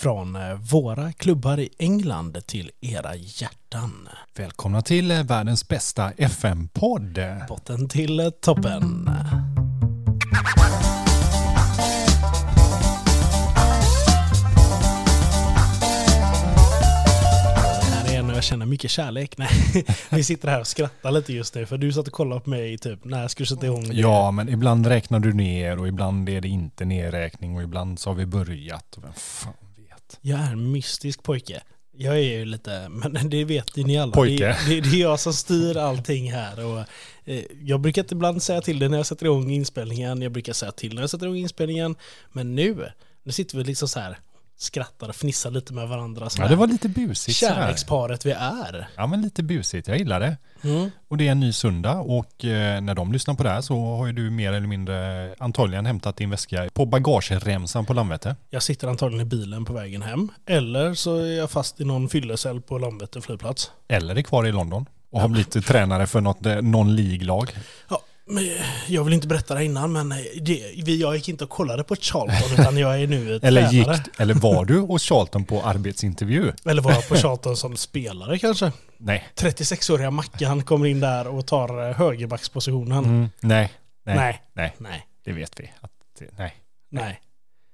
[0.00, 4.08] Från eh, våra klubbar i England till era hjärtan.
[4.36, 7.18] Välkomna till eh, världens bästa FM-podd.
[7.48, 9.10] Botten till eh, toppen.
[18.34, 19.38] Jag känner mycket kärlek.
[19.38, 19.48] Nej,
[20.10, 22.78] vi sitter här och skrattar lite just nu för du satt och kollade på mig
[22.78, 23.88] typ, när ska du sätta igång?
[23.88, 23.94] det?
[23.94, 28.10] Ja, men ibland räknar du ner och ibland är det inte nedräkning och ibland så
[28.10, 28.98] har vi börjat.
[29.02, 29.52] Vem fan
[30.20, 31.62] Jag är en mystisk pojke.
[31.92, 34.12] Jag är ju lite, men det vet ju ni alla.
[34.12, 34.56] Pojke.
[34.68, 36.64] Det, det, det är jag som styr allting här.
[36.66, 36.84] Och,
[37.24, 40.22] eh, jag brukar ibland säga till dig när jag sätter igång inspelningen.
[40.22, 41.96] Jag brukar säga till när jag sätter igång inspelningen.
[42.32, 42.86] Men nu,
[43.22, 44.18] nu sitter vi liksom så här,
[44.62, 46.28] skrattar och fnissar lite med varandra.
[46.38, 47.36] Ja, det var lite busigt.
[47.36, 48.88] Kärleksparet vi är.
[48.96, 49.88] Ja, men lite busigt.
[49.88, 50.36] Jag gillar det.
[50.62, 50.90] Mm.
[51.08, 53.96] Och det är en ny söndag och eh, när de lyssnar på det här så
[53.96, 58.36] har ju du mer eller mindre antagligen hämtat din väska på bagageremsan på Landvetter.
[58.50, 60.28] Jag sitter antagligen i bilen på vägen hem.
[60.46, 63.70] Eller så är jag fast i någon fyllecell på Landvetter flygplats.
[63.88, 67.50] Eller är kvar i London och har blivit tränare för något, eh, någon League-lag.
[67.88, 68.02] Ja,
[68.88, 70.08] jag vill inte berätta det innan, men
[70.40, 73.88] det, vi- jag gick inte och kollade på Charlton, utan jag är nu Eller, gick,
[74.18, 76.52] eller var du hos Charlton på arbetsintervju?
[76.64, 78.72] Eller var jag på Charlton som spelare kanske?
[78.98, 79.26] Nej.
[79.36, 83.04] 36-åriga Mackan kommer in där och tar eh, högerbackspositionen.
[83.04, 83.72] Mm, nej.
[84.06, 84.16] Nej.
[84.16, 84.40] Nej.
[84.54, 84.74] Nej.
[84.78, 85.70] Nej, Det vet vi.
[85.80, 86.54] Att, det- nej.
[86.90, 87.20] nej.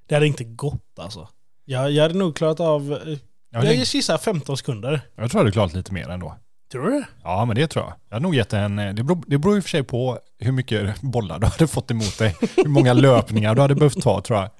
[0.08, 1.28] Det hade inte gått alltså.
[1.64, 3.18] Jag, jag hade nog klarat av, eh,
[3.50, 4.90] jag jag, gissar 15 sekunder.
[5.16, 6.36] jag tror jag hade klarat lite mer ändå.
[6.76, 7.06] Tror du det?
[7.22, 7.92] Ja, men det tror jag.
[8.08, 8.76] Jag hade nog gett en...
[8.76, 11.90] Det beror, det beror i och för sig på hur mycket bollar du hade fått
[11.90, 12.36] emot dig.
[12.56, 14.50] Hur många löpningar du hade behövt ta, tror jag.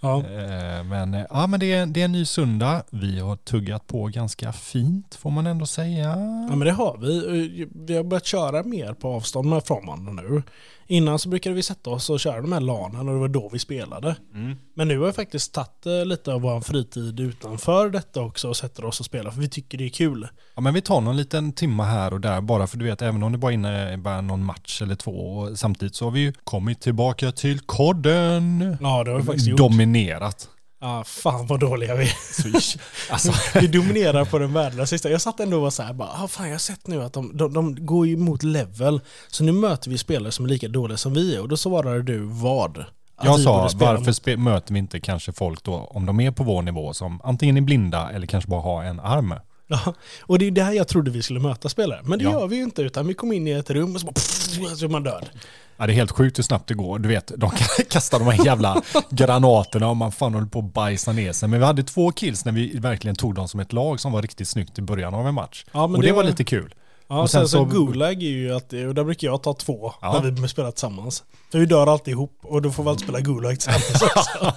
[0.00, 0.18] Ja.
[0.18, 2.82] Eh, Men, eh, ja, men det, är, det är en ny söndag.
[2.90, 6.08] Vi har tuggat på ganska fint, får man ändå säga.
[6.48, 7.16] Ja men det har vi.
[7.62, 10.42] Eh, Vi har börjat köra mer på avstånd med från varandra nu.
[10.86, 13.48] Innan så brukade vi sätta oss och köra de här lanen och det var då
[13.52, 14.16] vi spelade.
[14.34, 14.56] Mm.
[14.74, 18.56] Men nu har vi faktiskt tagit eh, lite av vår fritid utanför detta också och
[18.56, 20.28] sätter oss och spelar för vi tycker det är kul.
[20.54, 23.22] Ja, men vi tar någon liten timma här och där bara för du vet, även
[23.22, 25.10] om det bara inne bara någon match eller två.
[25.10, 28.76] Och samtidigt så har vi ju kommit tillbaka till kodden.
[28.80, 29.58] Ja det har vi faktiskt gjort.
[29.58, 30.48] Dominerat.
[30.86, 32.60] Ja fan vad dåliga vi är.
[32.60, 32.78] Så,
[33.10, 35.10] alltså, Vi dominerar på den värdelösa sista.
[35.10, 37.12] Jag satt ändå och var så här, bara, ah, fan jag har sett nu att
[37.12, 39.00] de, de, de går ju mot level.
[39.28, 41.40] Så nu möter vi spelare som är lika dåliga som vi är.
[41.40, 42.78] Och då svarade du vad?
[42.78, 46.30] Att Jag vi sa, varför spe- möter vi inte kanske folk då, om de är
[46.30, 49.34] på vår nivå, som antingen är blinda eller kanske bara har en arm?
[49.68, 52.00] Ja, och det är där jag trodde vi skulle möta spelare.
[52.04, 52.30] Men det Ja.
[52.32, 54.78] gör vi ju inte, utan vi kom in i ett rum och så bara pff,
[54.78, 55.28] så är man död.
[55.76, 56.98] Ja, det är helt sjukt hur snabbt det går.
[56.98, 60.72] Du vet, de kan kasta de här jävla granaterna och man fan håller på att
[60.72, 61.48] bajsa ner sig.
[61.48, 64.22] Men vi hade två kills när vi verkligen tog dem som ett lag som var
[64.22, 65.64] riktigt snyggt i början av en match.
[65.72, 66.74] Ja, men och det, det var lite kul.
[67.08, 69.54] Ja, Och sen, sen så, så- Gulag är ju att, och där brukar jag ta
[69.54, 70.20] två Ja.
[70.22, 71.24] när vi spelar tillsammans.
[71.52, 74.52] För vi dör alltid ihop och då får vi alltid spela Gulag tillsammans också.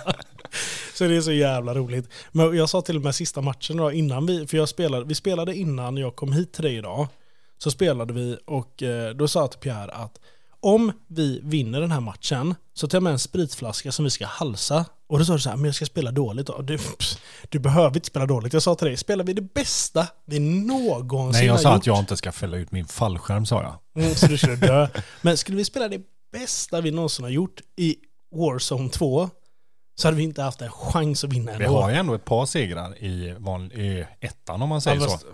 [0.95, 2.09] så det är så jävla roligt.
[2.31, 5.15] Men jag sa till och med sista matchen då innan vi, för jag spelade, vi
[5.15, 7.07] spelade innan jag kom hit till dig idag.
[7.57, 10.19] Så spelade vi och eh, då sa jag till Pierre att
[10.61, 14.25] om vi vinner den här matchen så tar jag med en spritflaska som vi ska
[14.25, 14.85] halsa.
[15.07, 16.61] Och då sa du så här, men jag ska spela dåligt då.
[16.61, 17.17] Du, pff,
[17.49, 18.53] du behöver inte spela dåligt.
[18.53, 21.79] Jag sa till dig, spelar vi det bästa vi någonsin Nej, jag har sa gjort?
[21.79, 24.03] att jag inte ska fälla ut min fallskärm, sa jag.
[24.03, 24.87] Mm, så du skulle dö.
[25.21, 27.95] Men skulle vi spela det bästa vi någonsin har gjort i
[28.35, 29.29] Warzone 2
[29.95, 31.81] så hade vi inte haft en chans att vinna Vi ändå.
[31.81, 35.25] har ju ändå ett par segrar i, van, i ettan om man säger Ja, så.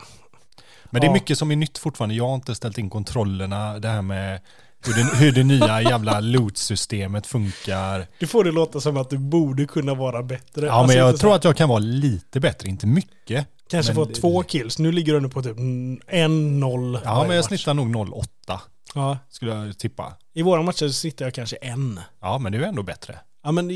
[0.86, 2.16] Men det är mycket som är nytt fortfarande.
[2.16, 4.42] Jag har inte ställt in kontrollerna, det här med
[4.88, 8.08] hur det, hur det nya jävla loot-systemet funkar.
[8.20, 10.66] Du får det låta som att du borde kunna vara bättre.
[10.66, 13.48] Ja, Alltså men jag så tror att jag kan vara lite bättre, inte mycket.
[13.70, 14.80] Kanske få två kills.
[14.80, 17.48] Nu ligger du nu på typ 1-0 Ja, varje men jag match.
[17.48, 18.60] snittar nog 0,8
[18.96, 19.18] Ja.
[19.30, 20.14] skulle jag tippa.
[20.34, 22.00] I våra matcher snittar jag kanske en.
[22.22, 23.20] Ja, men det är ändå bättre.
[23.44, 23.70] Ja, men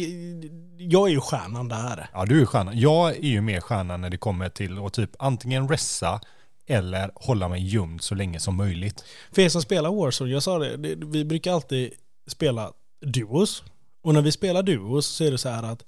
[0.78, 2.10] jag är ju stjärnan där.
[2.14, 2.80] Ja, du är stjärnan.
[2.80, 6.22] Jag är ju mer stjärnan när det kommer till att typ antingen ressa
[6.70, 9.04] eller hålla mig gömd så länge som möjligt.
[9.32, 11.92] För er som spelar Warzone, jag sa det, det, vi brukar alltid
[12.28, 12.72] spela
[13.02, 13.64] duos.
[14.04, 15.86] Och när vi spelar duos så är det så här att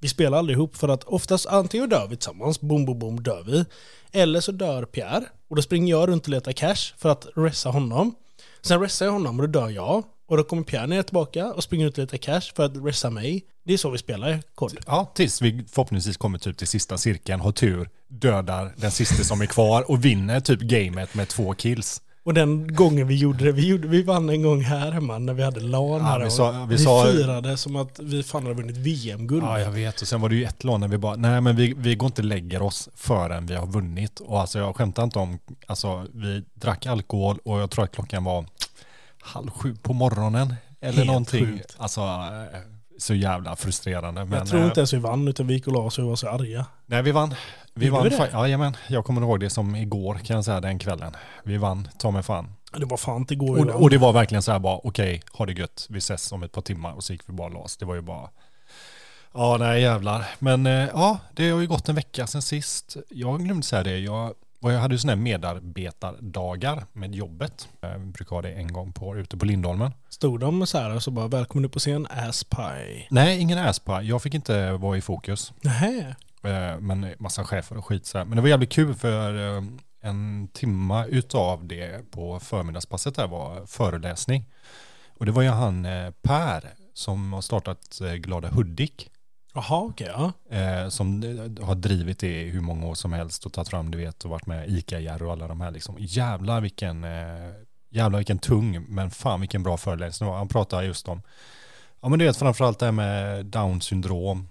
[0.00, 3.42] vi spelar aldrig ihop för att oftast antingen dör vi tillsammans, boom, boom, boom, dör
[3.46, 3.64] vi.
[4.12, 7.68] Eller så dör Pierre och då springer jag runt och letar cash för att ressa
[7.68, 8.14] honom.
[8.60, 10.04] Sen ressar jag honom och då dör jag.
[10.26, 13.10] Och då kommer Pierre ner tillbaka och springer ut och letar cash för att ressa
[13.10, 13.44] mig.
[13.64, 14.76] Det är så vi spelar kod.
[14.86, 19.40] Ja, tills vi förhoppningsvis kommer typ till sista cirkeln, har tur, dödar den sista som
[19.40, 22.00] är kvar och vinner typ gamet med två kills.
[22.24, 25.34] Och den gången vi gjorde det, vi, gjorde, vi vann en gång här hemma när
[25.34, 26.24] vi hade LAN Ja, här.
[26.24, 29.42] vi sa- vi vi sa- firade som att vi fan hade vunnit VM-guld.
[29.44, 30.02] Ja, jag vet.
[30.02, 32.06] Och sen var det ju ett lån när vi bara, nej men vi, vi går
[32.06, 34.20] inte och lägger oss förrän vi har vunnit.
[34.20, 38.24] Och alltså jag skämtar inte om, alltså vi drack alkohol och jag tror att klockan
[38.24, 38.46] var
[39.20, 40.54] halv sju på morgonen.
[40.80, 41.46] Eller Helt någonting.
[41.46, 41.74] sjukt.
[41.78, 42.60] Alltså, eh,
[42.98, 44.24] så jävla frustrerande.
[44.24, 46.06] Men, jag tror eh, inte ens vi vann utan vi gick och la oss och
[46.06, 46.66] var så arga.
[46.86, 47.34] Nej, vi vann.
[47.74, 48.08] Vi Gjorde vann.
[48.10, 48.30] vi det?
[48.32, 51.12] Jajamän, jag kommer ihåg det som igår kan jag säga den kvällen.
[51.44, 52.48] Vi vann, ta mig fan.
[52.76, 55.46] Det var fan inte igår Och, och det var verkligen så här bara, okej, ha
[55.46, 57.60] det gött, vi ses om ett par timmar och så gick vi bara och la
[57.60, 57.76] oss.
[57.76, 58.30] Det var ju bara,
[59.34, 60.24] ja nej jävlar.
[60.38, 62.96] Men eh, ja, det har ju gått en vecka sedan sist.
[63.08, 67.68] Jag glömde säga det, jag, och jag hade ju sådana här medarbetardagar med jobbet.
[67.80, 69.92] Jag brukar ha det en gång på ute på Lindholmen.
[70.08, 73.06] Stod de så här och så bara välkommen upp på scen, ass pie.
[73.10, 74.02] Nej, ingen aspa.
[74.02, 75.52] Jag fick inte vara i fokus.
[75.60, 76.16] Nähä.
[76.42, 78.24] Eh, Men massa chefer och skit så här.
[78.24, 79.62] Men det var jävligt kul för eh,
[80.00, 84.44] en timma utav det på förmiddagspasset där var föreläsning.
[85.18, 86.64] Och det var ju han eh, Per
[86.94, 89.10] som har startat eh, Glada Hudik.
[89.54, 90.32] Jaha okej ja.
[90.56, 93.90] Eh, som eh, har drivit det i hur många år som helst och tagit fram,
[93.90, 95.96] du vet, och varit med i ICA och alla de här liksom.
[95.98, 97.52] Jävlar vilken, eh,
[97.90, 100.30] jävlar vilken tung, men fan vilken bra föreläsning.
[100.30, 101.22] Han pratar just om,
[102.00, 104.48] ja men du vet framförallt det här med down syndrom.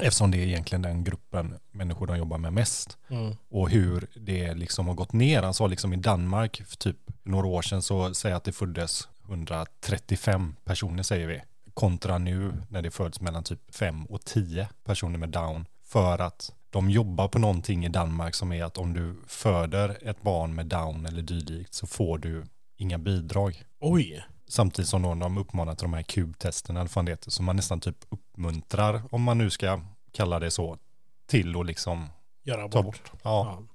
[0.00, 2.98] Eftersom det är egentligen den gruppen människor de jobbar med mest.
[3.08, 3.36] Mm.
[3.50, 5.42] Och hur det liksom har gått ner.
[5.42, 9.08] Han sa liksom i Danmark för typ några år sedan så säger att det föddes
[9.28, 11.42] 135 personer säger vi.
[11.74, 15.66] Kontra nu när det föds mellan typ 5 och 10 personer med down.
[15.84, 20.22] För att de jobbar på någonting i Danmark som är att om du föder ett
[20.22, 22.44] barn med down eller dylikt så får du
[22.76, 23.64] inga bidrag.
[23.80, 24.24] Oj.
[24.48, 27.80] Samtidigt som då de uppmanar till de här kubtesterna, eller fan det heter, man nästan
[27.80, 29.80] typ uppmuntrar, om man nu ska
[30.12, 30.78] kalla det så,
[31.26, 32.08] till att liksom
[32.42, 33.10] Göra ta bort.
[33.12, 33.20] bort.
[33.22, 33.58] Ja.
[33.60, 33.73] Ja.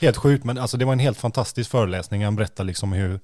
[0.00, 2.24] Helt sjukt, men alltså det var en helt fantastisk föreläsning.
[2.24, 3.20] Han berättade liksom hur,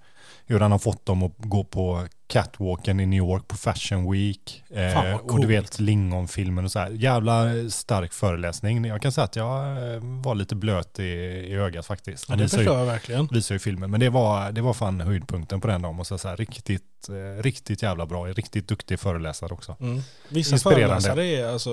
[0.47, 4.63] hur han har fått dem att gå på catwalken i New York på Fashion Week.
[4.71, 6.91] Eh, och du vet Lingon-filmen och så här.
[6.91, 8.85] Jävla stark föreläsning.
[8.85, 12.27] Jag kan säga att jag eh, var lite blöt i, i ögat faktiskt.
[12.29, 13.27] Ja, det visar ju- förstår jag verkligen.
[13.27, 13.91] visar ju filmen.
[13.91, 15.95] Men det var, det var fan höjdpunkten på den dagen.
[15.95, 16.37] Måste jag säga.
[16.37, 18.27] Riktigt, eh, riktigt jävla bra.
[18.27, 19.77] Riktigt duktig föreläsare också.
[19.81, 20.01] Mm.
[20.29, 21.01] Vissa Inspirerande.
[21.03, 21.71] föreläsare är alltså,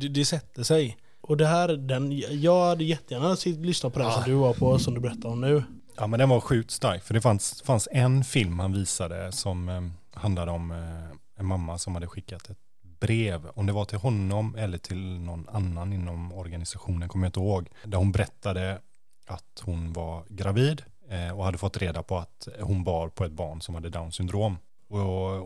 [0.00, 0.96] det, det sätter sig.
[1.26, 3.36] Och det här, den, jag hade jättegärna
[3.66, 5.62] lyssnat på den som du var på, som du berättade om nu.
[5.96, 7.02] Ja men den var sjukt stark.
[7.02, 9.82] För det fanns, fanns en film han visade som eh,
[10.20, 12.58] handlade om eh, en mamma som hade skickat ett
[13.00, 13.46] brev.
[13.54, 17.68] Om det var till honom eller till någon annan inom organisationen kommer jag inte ihåg.
[17.84, 18.78] Där hon berättade
[19.26, 23.32] att hon var gravid eh, och hade fått reda på att hon bar på ett
[23.32, 24.56] barn som hade down syndrom.
[24.88, 24.98] Och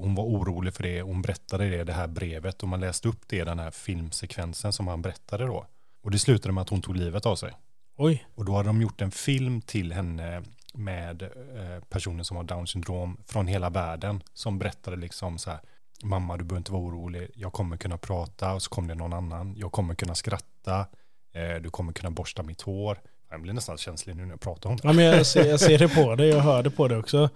[0.03, 1.03] hon var orolig för det.
[1.03, 4.89] Hon berättade det, det här brevet och man läste upp det, den här filmsekvensen som
[4.89, 5.67] han berättade då.
[6.03, 7.53] Och det slutade med att hon tog livet av sig.
[7.97, 8.27] Oj.
[8.35, 10.43] Och då hade de gjort en film till henne
[10.75, 15.61] med eh, personer som har down syndrom från hela världen som berättade liksom så här
[16.03, 19.13] mamma du behöver inte vara orolig, jag kommer kunna prata och så kom det någon
[19.13, 20.87] annan, jag kommer kunna skratta,
[21.35, 23.01] eh, du kommer kunna borsta mitt hår.
[23.31, 24.83] Jag blir nästan känslig nu när jag pratar om det.
[24.89, 27.31] Ja, men jag, ser, jag ser det på dig, jag hör det på dig också.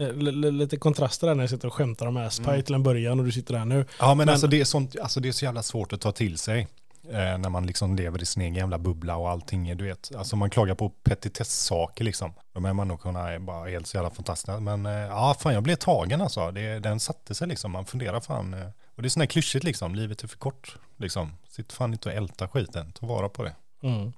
[0.00, 0.12] Eh,
[0.52, 2.62] lite kontraster där när jag sitter och skämtar om Aspie Mm.
[2.62, 3.84] till en början och du sitter där nu.
[3.98, 6.12] Ja men, Men- alltså, det är sånt, alltså det är så jävla svårt att ta
[6.12, 6.68] till sig.
[7.10, 10.36] Eh, när man liksom lever i sin egen jävla bubbla och allting du vet, alltså
[10.36, 12.32] man klagar på petitessaker liksom.
[12.52, 14.60] De är man nog kunna är bara helt så jävla fantastiska.
[14.60, 16.50] Men eh, ja, fan jag blev tagen alltså.
[16.50, 18.54] Det, den satte sig liksom, man funderar fan.
[18.54, 18.66] Eh,
[18.96, 20.76] och det är sån här klyschigt liksom, livet är för kort.
[20.96, 23.54] Liksom, sitt fan inte och älta skiten, ta vara på det.
[23.82, 24.12] Mm.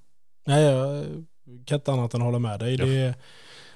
[0.45, 1.05] Nej, jag
[1.65, 2.77] kan inte annat än hålla med dig.
[2.77, 3.13] Det,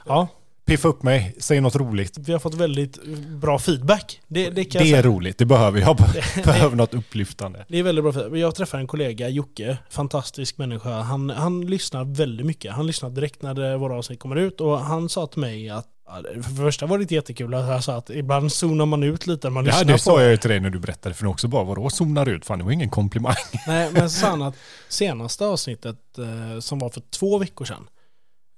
[0.05, 0.27] ja,
[0.67, 2.17] Piffa upp mig, säg något roligt.
[2.17, 4.21] vi har fått väldigt bra feedback.
[4.27, 5.97] Det, det Det är roligt, det behöver jag.
[6.45, 7.65] behöver något upplyftande.
[7.69, 8.13] Det är väldigt bra.
[8.13, 8.39] feedback.
[8.39, 11.01] Jag träffade en kollega, Jocke, fantastisk människa.
[11.01, 12.73] Han, han lyssnar väldigt mycket.
[12.73, 15.87] Han lyssnar direkt när det, våra avsnitt kommer ut och han sa till mig att
[16.23, 19.27] för det första var det inte jättekul att jag sa att ibland zonar man ut
[19.27, 21.15] lite när man Ja, lyssnar det på sa jag ju till dig när du berättade
[21.15, 22.45] för också bara, vadå zonar ut?
[22.45, 23.35] Fan det var ingen komplimang.
[23.67, 24.55] Nej, men så sa han att
[24.89, 27.87] senaste avsnittet eh, som var för två veckor sedan,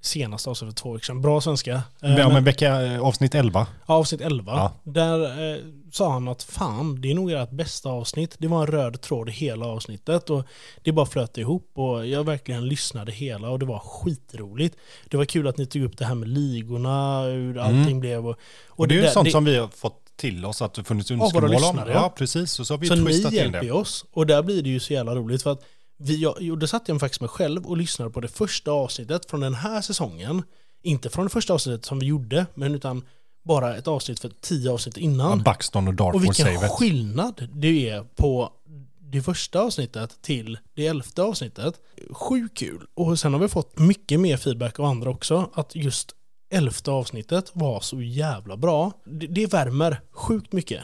[0.02, 1.72] senaste avsnittet för två veckor sedan, bra svenska.
[1.74, 3.68] Eh, Ja, men- men vecka, eh, avsnitt 11.
[3.88, 4.52] Ja, avsnitt 11.
[4.56, 4.72] Ja.
[4.92, 5.58] Där eh,
[5.92, 8.36] sa han att fan, det är nog ert bästa avsnitt.
[8.40, 10.44] Det var en röd tråd i hela avsnittet och
[10.84, 14.76] det bara flöt ihop och jag verkligen lyssnade hela och det var skitroligt.
[15.10, 18.00] Det var kul att ni tog upp det här med ligorna, hur allting Mm.
[18.00, 18.28] blev.
[18.28, 18.36] Och,
[18.68, 21.12] Och det är ju sånt det- som vi har fått till oss att det funnits
[21.12, 21.80] önskemål om.
[21.94, 22.14] ja.
[22.18, 22.60] Precis.
[22.60, 23.72] Och så har vi Så ni twistat in hjälper det.
[23.72, 25.64] oss och där blir det ju så jävla roligt för att
[26.00, 29.40] vi, jag, då satt jag faktiskt mig själv och lyssnade på det första avsnittet från
[29.40, 30.44] den här säsongen.
[30.84, 33.06] Inte från det första avsnittet som vi gjorde, men utan
[33.44, 35.44] bara ett avsnitt för tio avsnitt Ja, innan.
[35.44, 38.54] Buxton och och Dartmoor vilken skillnad det är på
[39.00, 41.74] det första avsnittet till det elfte avsnittet.
[42.12, 42.88] Sjukt kul.
[42.94, 45.50] Och sen har vi fått mycket mer feedback av andra också.
[45.54, 46.16] Att just
[46.52, 48.92] elfte avsnittet var så jävla bra.
[49.06, 50.84] Det, det värmer sjukt mycket.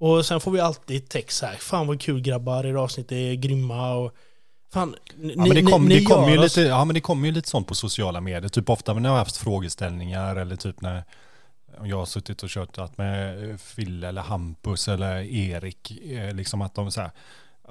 [0.00, 1.56] Och sen får vi alltid text här.
[1.56, 4.14] Fan vad kul grabbar, era avsnitt är grymma och
[4.72, 7.26] Fan, ni, Ja, men det kommer det kom ju, oss- lite, ja, men det kommer
[7.26, 8.48] ju lite sånt på sociala medier.
[8.48, 11.04] Typ ofta när jag har haft frågeställningar eller typ när
[11.84, 16.90] jag har suttit och kört med Fille eller Hampus eller Erik, eh, liksom att de
[16.90, 17.10] så här,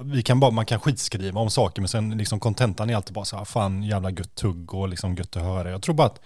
[0.02, 3.24] vi kan bara, man kan skitskriva om saker men sen liksom kontentan är alltid bara
[3.24, 5.70] så här, fan jävla gött tugg och liksom gött att höra.
[5.70, 6.20] Jag tror bara att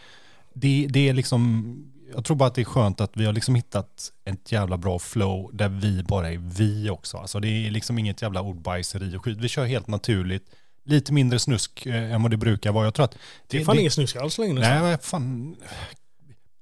[0.52, 1.76] det, det är liksom,
[2.14, 4.98] jag tror bara att det är skönt att vi har liksom hittat ett jävla bra
[4.98, 7.16] flow där vi bara är vi också.
[7.16, 9.38] Alltså det är liksom inget jävla ordbajseri och skit.
[9.38, 10.46] Vi kör helt naturligt,
[10.84, 12.84] lite mindre snusk eh, än vad det brukar vara.
[12.84, 14.60] Jag tror att det, är fan det, inget snusk alls längre.
[14.60, 15.56] Nej, men fan,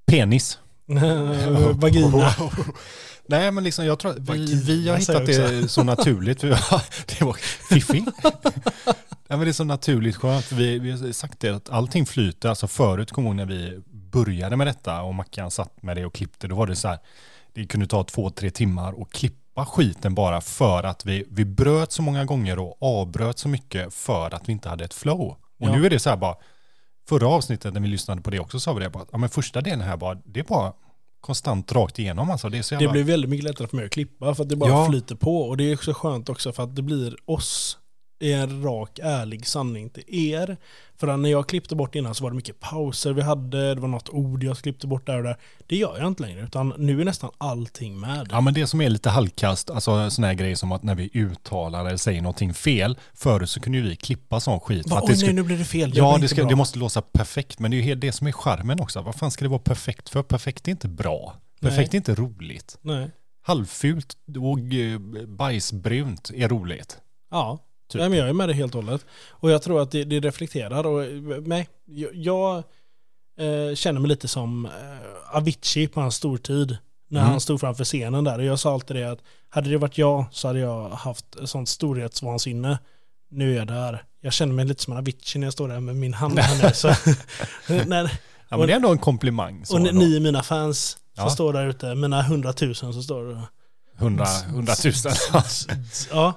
[0.06, 0.58] penis.
[1.74, 2.34] Vagina.
[3.26, 6.40] Nej men liksom jag tror att vi, vi har hittat det så naturligt.
[6.40, 7.36] det var
[7.68, 8.04] fiffig.
[9.28, 10.52] Nej, men det är så naturligt skönt.
[10.52, 12.48] Vi, vi har sagt det att allting flyter.
[12.48, 16.14] Alltså förut kom hon när vi började med detta och Mackan satt med det och
[16.14, 16.48] klippte.
[16.48, 16.98] Då var det så här.
[17.52, 21.92] Det kunde ta två, tre timmar och klippa skiten bara för att vi, vi bröt
[21.92, 25.20] så många gånger och avbröt så mycket för att vi inte hade ett flow.
[25.20, 25.76] Och ja.
[25.76, 26.36] nu är det så här bara,
[27.08, 29.60] förra avsnittet när vi lyssnade på det också sa vi det bara, ja men första
[29.60, 30.72] delen här bara, det är bara
[31.20, 32.48] konstant rakt igenom alltså.
[32.48, 32.86] Det, är så jävla...
[32.86, 34.86] det blir väldigt mycket lättare för mig att klippa för att det bara ja.
[34.86, 37.78] flyter på och det är också skönt också för att det blir oss
[38.22, 40.56] i en rak, ärlig sanning till er.
[40.96, 43.88] För när jag klippte bort innan så var det mycket pauser vi hade, det var
[43.88, 45.36] något ord jag klippte bort där och där.
[45.66, 48.28] Det gör jag inte längre, utan nu är nästan allting med.
[48.30, 51.10] Ja, men det som är lite halvkast, alltså sådana här grejer som att när vi
[51.12, 54.90] uttalar eller säger någonting fel, förut så kunde ju vi klippa sån skit.
[54.90, 55.90] Va, det ska, nej, nu blir det fel.
[55.90, 58.32] Det ja, det, ska, det måste låsa perfekt, men det är ju det som är
[58.32, 59.00] charmen också.
[59.00, 60.22] Vad fan ska det vara perfekt för?
[60.22, 61.36] Perfekt är inte bra.
[61.60, 61.96] Perfekt nej.
[61.96, 62.78] är inte roligt.
[62.82, 63.10] Nej.
[63.42, 66.98] Halvfult och eh, bajsbrunt är roligt.
[67.30, 67.58] Ja.
[67.92, 68.00] Typ.
[68.00, 69.06] Nej, men jag är med det helt och hållet.
[69.30, 70.86] Och jag tror att det, det reflekterar.
[70.86, 71.06] Och,
[71.46, 71.68] nej,
[72.12, 72.56] jag,
[73.38, 76.76] eh, känner mig lite som eh, Avicii på hans stortid.
[77.08, 77.30] När mm.
[77.30, 78.38] han stod framför scenen där.
[78.38, 79.18] Och jag sa alltid det att
[79.48, 82.78] hade det varit jag så hade jag haft sånt storhetsvansinne.
[83.30, 84.04] Nu är jag där.
[84.20, 86.62] Jag känner mig lite som en Avicii när jag står där med min hand här
[86.64, 86.74] nu.
[86.74, 86.88] Så,
[87.88, 88.18] när,
[88.48, 89.64] ja, men det är ändå en komplimang.
[89.72, 91.30] och ni är mina fans som ja.
[91.30, 91.94] står där ute.
[91.94, 93.42] Mina hundratusen som står där.
[93.96, 95.12] Hundra, hundratusen.
[96.10, 96.34] ja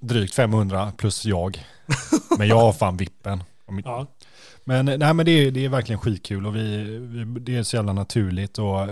[0.00, 1.64] drygt 500 plus jag.
[2.38, 3.42] Men jag har fan vippen.
[3.84, 4.06] Ja.
[4.64, 7.76] Men, nej, men det, är, det är verkligen skitkul och vi, vi, det är så
[7.76, 8.86] jävla naturligt och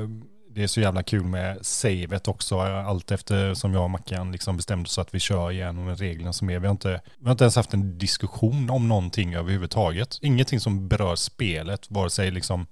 [0.57, 2.59] det är så jävla kul med savet också.
[2.61, 6.51] Allt efter som jag och Mackan liksom bestämde så att vi kör igenom reglerna som
[6.51, 6.59] är.
[6.59, 10.19] Vi har, inte, vi har inte ens haft en diskussion om någonting överhuvudtaget.
[10.23, 12.67] Ingenting som berör spelet, vare sig liksom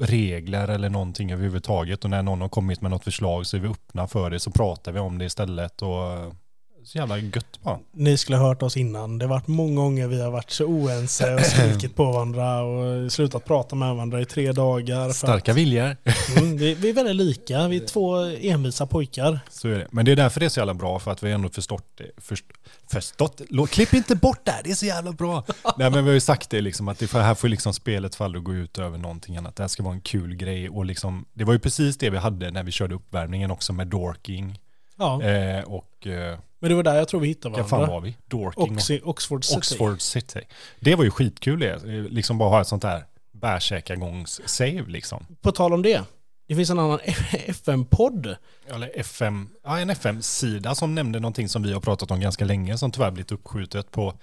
[0.00, 2.04] regler eller någonting överhuvudtaget.
[2.04, 4.50] Och när någon har kommit med något förslag så är vi öppna för det så
[4.50, 5.82] pratar vi om det istället.
[5.82, 6.34] Och
[6.84, 7.78] så jävla gött bara.
[7.92, 9.18] Ni skulle ha hört oss innan.
[9.18, 13.12] Det har varit många gånger vi har varit så oense och skrikit på varandra och
[13.12, 15.10] slutat prata med varandra i tre dagar.
[15.10, 15.96] Starka att, viljor.
[16.36, 17.68] Mm, vi, vi, är väldigt lika.
[17.68, 19.40] Vi är två envisa pojkar.
[19.50, 19.86] Så är det.
[19.90, 22.10] Men det är därför det är så jävla bra för att vi ändå förstått det.
[22.16, 22.44] Först,
[22.92, 25.44] förstått Klipp inte bort det här, det är så jävla bra.
[25.76, 28.24] Nej men vi har ju sagt det liksom att det här får liksom spelet för
[28.24, 29.56] aldrig gå ut över någonting annat.
[29.56, 32.18] Det här ska vara en kul grej och liksom, det var ju precis det vi
[32.18, 34.58] hade när vi körde uppvärmningen också med Dorking.
[35.00, 35.22] Ja.
[35.22, 37.76] Eh, och eh, men det var där jag tror vi hittade varandra.
[37.76, 38.16] Vad fan var vi?
[38.26, 39.58] Dorking Oxy, Oxford City.
[39.58, 40.40] Oxford City.
[40.80, 41.84] Det var ju skitkul det.
[42.10, 45.26] Liksom bara ha ett sånt där bärskäkargångs-save liksom.
[45.40, 46.02] På tal om det.
[46.48, 46.98] Det finns en annan
[47.32, 48.36] FM-podd.
[48.66, 52.78] Eller FM, ja en FM-sida som nämnde någonting som vi har pratat om ganska länge
[52.78, 54.14] som tyvärr blivit uppskjutet på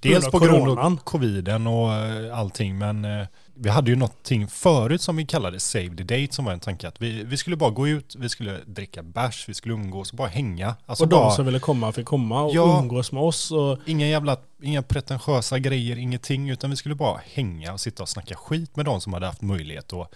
[0.00, 3.26] Dels på grund av coviden och eh, allting men eh,
[3.60, 6.88] vi hade ju någonting förut som vi kallade save the date som var en tanke
[6.88, 10.16] att vi, vi skulle bara gå ut, vi skulle dricka bärs, vi skulle umgås och
[10.16, 10.74] bara hänga.
[10.86, 13.50] Alltså och de som ville komma fick komma och ja, umgås med oss.
[13.50, 13.78] Och...
[13.86, 18.34] Inga jävla, inga pretentiösa grejer, ingenting, utan vi skulle bara hänga och sitta och snacka
[18.34, 20.14] skit med de som hade haft möjlighet att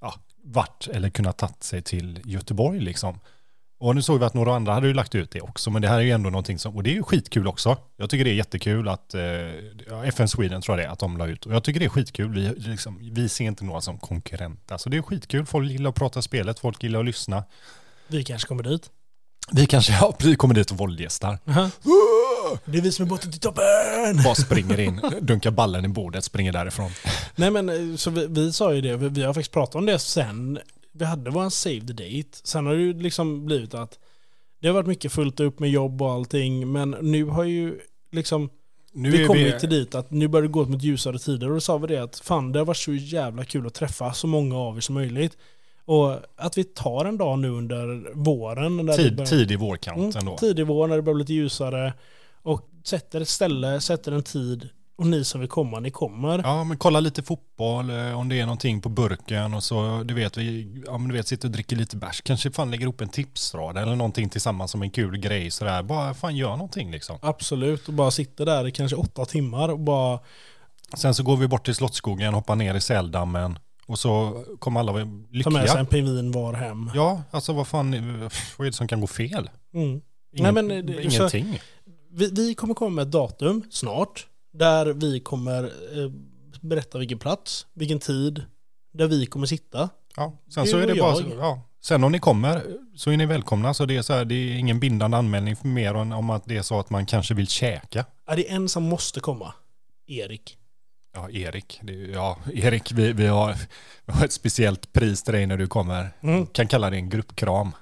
[0.00, 3.18] ja, vart eller kunnat tagit sig till Göteborg liksom.
[3.82, 5.88] Och nu såg vi att några andra hade ju lagt ut det också, men det
[5.88, 7.76] här är ju ändå någonting som, och det är ju skitkul också.
[7.96, 11.16] Jag tycker det är jättekul att, eh, FN Sweden tror jag det är, att de
[11.16, 11.46] la ut.
[11.46, 14.76] Och jag tycker det är skitkul, vi, liksom, vi ser inte några som konkurrenter.
[14.76, 17.44] Så det är skitkul, folk gillar att prata spelet, folk gillar att lyssna.
[18.06, 18.90] Vi kanske kommer dit.
[19.50, 21.32] Vi kanske ja, vi kommer dit och våldgästar.
[21.32, 21.70] Uh -huh.
[22.64, 24.22] Det är vi som är borta till toppen!
[24.24, 26.90] Bara springer in, dunkar ballen i bordet, springer därifrån.
[27.36, 29.98] Nej men eh, så vi, vi sa ju det, vi har faktiskt pratat om det
[29.98, 30.58] sen
[30.92, 32.38] vi hade vår save the date.
[32.44, 33.98] Sen har det ju liksom blivit att
[34.60, 36.72] det har varit mycket fullt upp med jobb och allting.
[36.72, 37.78] Men nu har ju
[38.12, 38.50] liksom
[38.92, 39.60] nu vi kommit vi...
[39.60, 41.48] till dit att nu börjar det gå mot ljusare tider.
[41.48, 44.12] Och då sa vi det att fan det har varit så jävla kul att träffa
[44.12, 45.36] så många av er som möjligt.
[45.84, 48.86] Och att vi tar en dag nu under våren.
[48.86, 51.92] Där Tid, börjar, tidig vårkant mm, Tidig vår när det börjar bli lite ljusare.
[52.42, 56.38] Och sätter ett ställe, sätter en tid och ni som vill komma, ni kommer.
[56.38, 60.14] Ja, men kolla lite fotboll, eh, om det är någonting på burken och så, du
[60.14, 62.20] vet, vi, ja men du vet, sitter och dricker lite bärs.
[62.20, 65.82] Kanske fan lägger upp en tipsrad eller någonting tillsammans som en kul grej sådär.
[65.82, 67.18] Bara fan gör någonting liksom.
[67.22, 70.18] Absolut, och bara sitter där i kanske åtta timmar och bara...
[70.96, 74.92] Sen så går vi bort till Slottsskogen, hoppar ner i Säldammen och så kommer alla
[74.92, 75.78] vara Ta med sig lyckliga.
[75.78, 76.90] en pingvin var hem.
[76.94, 77.90] Ja, alltså vad fan,
[78.56, 79.50] vad är det som kan gå fel?
[79.74, 80.00] Mm.
[80.34, 81.60] Ingen, men det- det- ingenting.
[82.10, 84.26] Vi, vi kommer komma med ett datum snart.
[84.52, 86.10] Där vi kommer eh,
[86.60, 88.44] berätta vilken plats, vilken tid,
[88.92, 89.88] där vi kommer sitta.
[90.16, 91.32] Ja, sen Du så är det bara jag.
[91.38, 91.68] ja.
[91.82, 92.62] Sen om ni kommer
[92.96, 93.74] så är ni välkomna.
[93.74, 96.44] Så det är, så här, det är ingen bindande anmälning för mer än om att
[96.44, 98.04] det är så att man kanske vill käka.
[98.26, 99.54] Är det en som måste komma?
[100.06, 100.58] Erik.
[101.14, 101.80] Ja, Erik.
[101.82, 103.56] Det, ja, Erik, vi, vi, har,
[104.06, 106.10] vi har ett speciellt pris till dig när du kommer.
[106.20, 106.46] Mm.
[106.46, 107.72] Kan kalla det en gruppkram.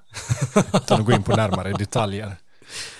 [0.74, 2.36] Utan att gå in på närmare detaljer.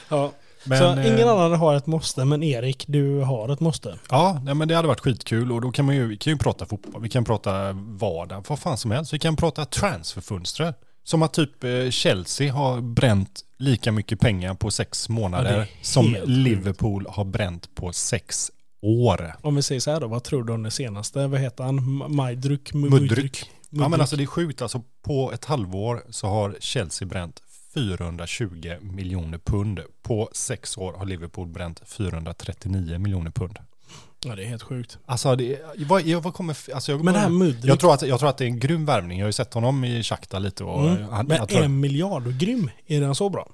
[0.08, 0.32] Ja.
[0.64, 3.98] Men, så eh, ingen annan har ett måste, men Erik, du har ett måste.
[4.10, 6.38] Ja, nej, men det hade varit skitkul och då kan man ju, vi kan ju
[6.38, 9.12] prata fotboll, vi kan prata vardag, vad fan som helst.
[9.14, 10.74] Vi kan prata transferfönster.
[11.04, 15.68] Som att typ eh, Chelsea har bränt lika mycket pennger på sex Ja, månader är
[15.82, 16.16] som.
[16.24, 18.50] Liverpool har bränt på sex
[18.82, 19.34] år.
[19.42, 21.26] Om vi säger så här då, vad tror du om det senaste?
[21.26, 22.04] Vad heter han?
[22.14, 22.72] Majdruk?
[22.74, 23.50] Mudryk.
[23.70, 27.42] Ja men alltså det är sjukt, alltså på ett halvår så har Chelsea bränt
[27.74, 29.80] 420 miljoner pund.
[30.02, 33.58] På sex år har Liverpool bränt 439 miljoner pund.
[34.24, 34.98] Ja, det är helt sjukt.
[35.06, 38.02] Alltså, det, vad, jag, vad kommer, alltså jag, Men det här Mudryk, jag, tror att,
[38.02, 39.18] jag tror att det är en grym värvning.
[39.18, 40.64] Jag har ju sett honom i Shakhtar lite.
[40.64, 41.08] Och mm.
[41.10, 43.48] han, men jag tror, en miljard grym, är den så bra?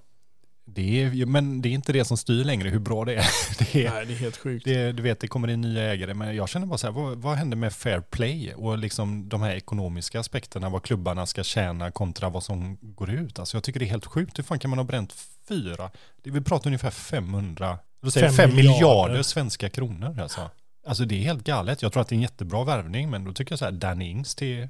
[0.76, 3.26] Det är, men det är inte det som styr längre hur bra det är.
[3.72, 4.64] Det är Nej, det är helt sjukt.
[4.64, 7.18] det, du vet, det kommer in nya ägare, men jag känner bara så här, vad,
[7.18, 11.90] vad händer med fair play och liksom de här ekonomiska aspekterna, vad klubbarna ska tjäna
[11.90, 13.38] kontra vad som går ut.
[13.38, 15.12] Alltså jag tycker det är helt sjukt, hur fan kan man ha bränt
[15.48, 15.90] fyra,
[16.22, 18.74] vi pratar ungefär 500, då säger Fem jag 5 miljarder.
[18.74, 20.50] miljarder svenska kronor alltså.
[20.86, 23.32] Alltså det är helt galet, jag tror att det är en jättebra värvning, men då
[23.32, 24.68] tycker jag så här, Dan Ings till,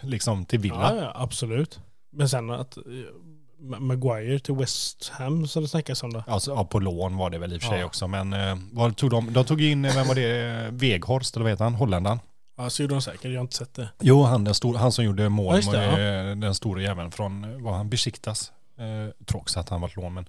[0.00, 0.94] liksom till Villa.
[0.96, 1.80] Ja, ja, absolut.
[2.10, 2.82] Men sen att eh,
[3.60, 6.24] Maguire till West Ham som det snackas om då.
[6.26, 7.84] Alltså, ja, på lån var det väl i och för sig Ja.
[7.86, 9.32] också, men eh, tog de?
[9.32, 12.18] De tog in, eh, vem var det, Weghorst eller vad heter han, holländaren?
[12.56, 13.24] Ja, så gjorde de säkert.
[13.24, 13.88] Jag har inte sett det.
[14.00, 17.62] Jo, han, den stor, han som gjorde mål, Ja, det, med, den stora jäveln från,
[17.62, 18.52] var han Besiktas?
[18.78, 20.28] Eh, trots att han varit lån, men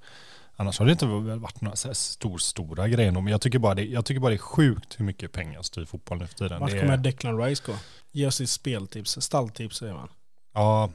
[0.56, 3.12] annars har det inte varit några stor, stora grejer.
[3.12, 5.86] Men jag tycker, bara det, jag tycker bara det är sjukt hur mycket pengar styr
[5.86, 6.60] fotboll nu för tiden.
[6.60, 7.74] Vart kommer är, Declan Rice gå?
[8.12, 10.10] Ge oss sitt speltips, stalltips säger man.
[10.54, 10.90] ja,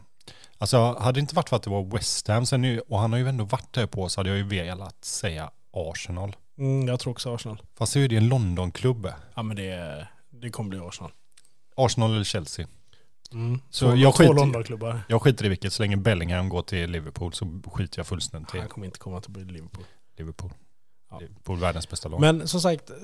[0.58, 3.12] alltså hade det inte varit för att det var West Ham, sen nu, och han
[3.12, 6.36] har ju ändå varit där på, så hade jag ju velat säga Arsenal.
[6.58, 7.62] Mm, jag tror också Arsenal.
[7.78, 9.12] Fast så är det en Londonklubb.
[9.34, 11.12] Ja, men det, det kommer bli Arsenal.
[11.76, 12.66] Arsenal eller Chelsea.
[13.32, 13.60] Mm.
[13.70, 15.00] Så jag skiter-.
[15.08, 18.58] Jag skiter i vilket, så länge Bellingham går till Liverpool så skiter jag fullständigt i
[18.58, 19.84] Han kommer inte komma till Liverpool.
[20.16, 20.50] Liverpool.
[21.14, 21.26] Ja.
[21.26, 22.20] Liverpool, världens bästa lag.
[22.20, 22.96] Men som sagt, eh,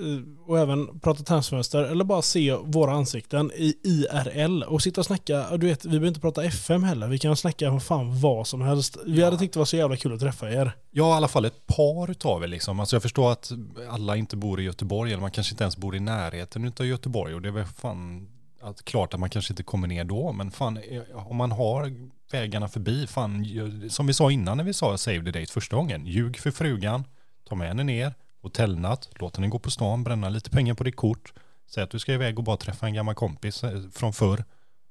[0.46, 5.57] och även prata transferfönster eller bara se våra ansikten i IRL och sitta och snacka.
[5.57, 7.09] Du vet, vi behöver inte prata FM heller.
[7.09, 8.96] Vi kan snacka om fan vad som helst.
[9.07, 9.25] Vi Ja.
[9.25, 10.73] hade tyckt det var så jävla kul att träffa er.
[10.90, 12.81] Ja, i alla fall ett par utav er liksom.
[12.81, 13.53] Alltså jag förstår att
[13.90, 17.35] alla inte bor i Göteborg, eller man kanske inte ens bor i närheten utav Göteborg.
[17.35, 18.29] Och det är väl fan
[18.62, 21.92] att klart att man kanske inte kommer ner då, men fan eh, om man har
[22.33, 23.46] vägarna förbi, fan,
[23.90, 27.05] som vi sa innan när vi sa save the date första gången, ljug för frugan,
[27.51, 30.97] ta med henne ner, hotellnatt, låt henne gå på stan, bränna lite pengar på ditt
[30.97, 31.33] kort,
[31.71, 34.45] säg att du ska iväg och bara träffa en gammal kompis eh, från förr,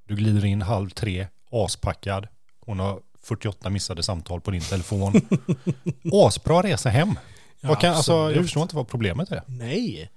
[0.08, 2.28] du glider in halv tre, aspackad,
[2.60, 5.14] hon har 48 missade samtal på din telefon.
[6.14, 7.16] Asbra resa hem.
[7.62, 9.42] vad kan, alltså, jag förstår inte vad problemet är.
[9.48, 10.10] Nej.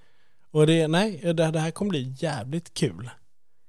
[0.50, 3.10] Och det, nej, det, det här kommer bli jävligt kul.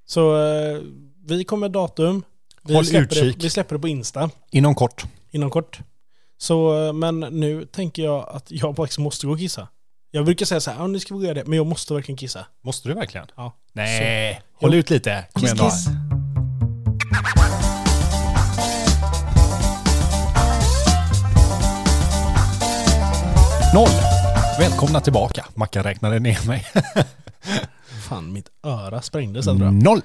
[0.06, 0.82] Så eh,
[1.26, 2.24] vi kommer datum.
[2.64, 3.44] Vi Håll släpper, det, utkik.
[3.44, 5.06] vi släpper det på Insta Inom kort.
[5.32, 5.80] inom kort.
[6.43, 9.67] Så, eh, men nu tänker jag att jag faktiskt måste gå och kissa.
[10.12, 12.17] Jag brukar säga så här, ja, nu ska vi göra det, men jag måste verkligen
[12.17, 12.45] kissa.
[12.63, 13.27] Måste du verkligen?
[13.36, 13.53] Ja.
[13.73, 15.25] Nej, håll ut lite.
[15.34, 15.71] Kom igen då.
[23.73, 24.01] Noll.
[24.60, 25.45] Välkomna tillbaka.
[25.53, 26.65] Mackan räknade ner mig.
[28.10, 29.73] Fan, mitt öra sprängdes jag.
[29.73, 30.01] Noll.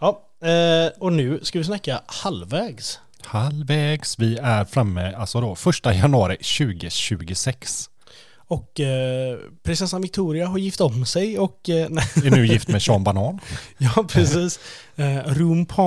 [0.00, 3.00] Ja, eh, och nu ska vi snacka halvvägs.
[3.26, 4.18] Halvvägs.
[4.18, 7.90] Vi är framme, alltså då, första januari 2026.
[8.36, 11.68] Och eh, prinsessan Victoria har gift om sig och...
[11.68, 11.74] Eh,
[12.24, 13.40] Är nu gift med Sean Banan.
[13.78, 14.60] ja, precis.
[14.96, 15.82] Eh, Rumpa.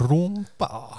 [0.00, 0.98] Rumpa.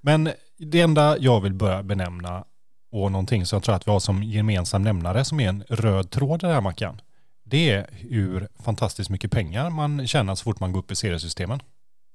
[0.00, 2.44] Men det enda jag vill börja benämna
[2.92, 6.10] och någonting som jag tror att vi har som gemensam nämnare som är en röd
[6.10, 7.00] tråd i den här mackan.
[7.44, 11.60] Det är hur fantastiskt mycket pengar man tjänar så fort man går upp i seriesystemen.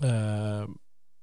[0.04, 0.70] Eh,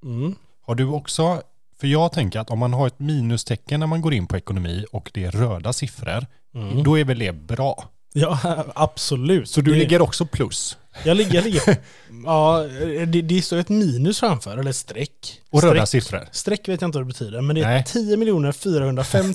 [0.05, 0.35] mm.
[0.63, 1.43] Har du också,
[1.81, 4.85] för jag tänker att om man har ett minustecken när man går in på ekonomi
[4.93, 6.83] och det är röda siffror, Mm.
[6.83, 7.85] då är väl det bra.
[8.13, 8.39] Ja,
[8.75, 9.49] absolut.
[9.51, 10.77] Så du Det- ligger också plus.
[11.05, 11.77] Jag ligger, jag ligger.
[12.25, 12.67] Ja,
[13.07, 15.41] det, det står ett minus framför, eller streck.
[15.51, 16.29] Och röda streck, siffror.
[16.33, 17.85] streck vet jag inte vad det betyder, men det är Nej.
[17.85, 19.35] 10 405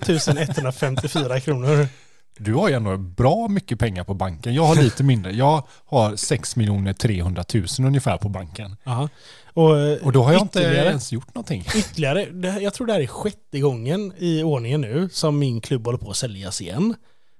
[0.49, 1.87] 154 kronor.
[2.37, 4.53] Du har ju ändå bra mycket pengar på banken.
[4.53, 5.31] Jag har lite mindre.
[5.31, 6.53] Jag har 6
[6.97, 8.75] 300 000 ungefär på banken.
[8.83, 9.09] Aha.
[9.53, 11.65] Och, eh, Och då har jag inte ens gjort någonting.
[11.75, 15.97] Ytterligare, jag tror det här är sjätte gången i ordningen nu som min klubb håller
[15.99, 16.95] på att säljas igen.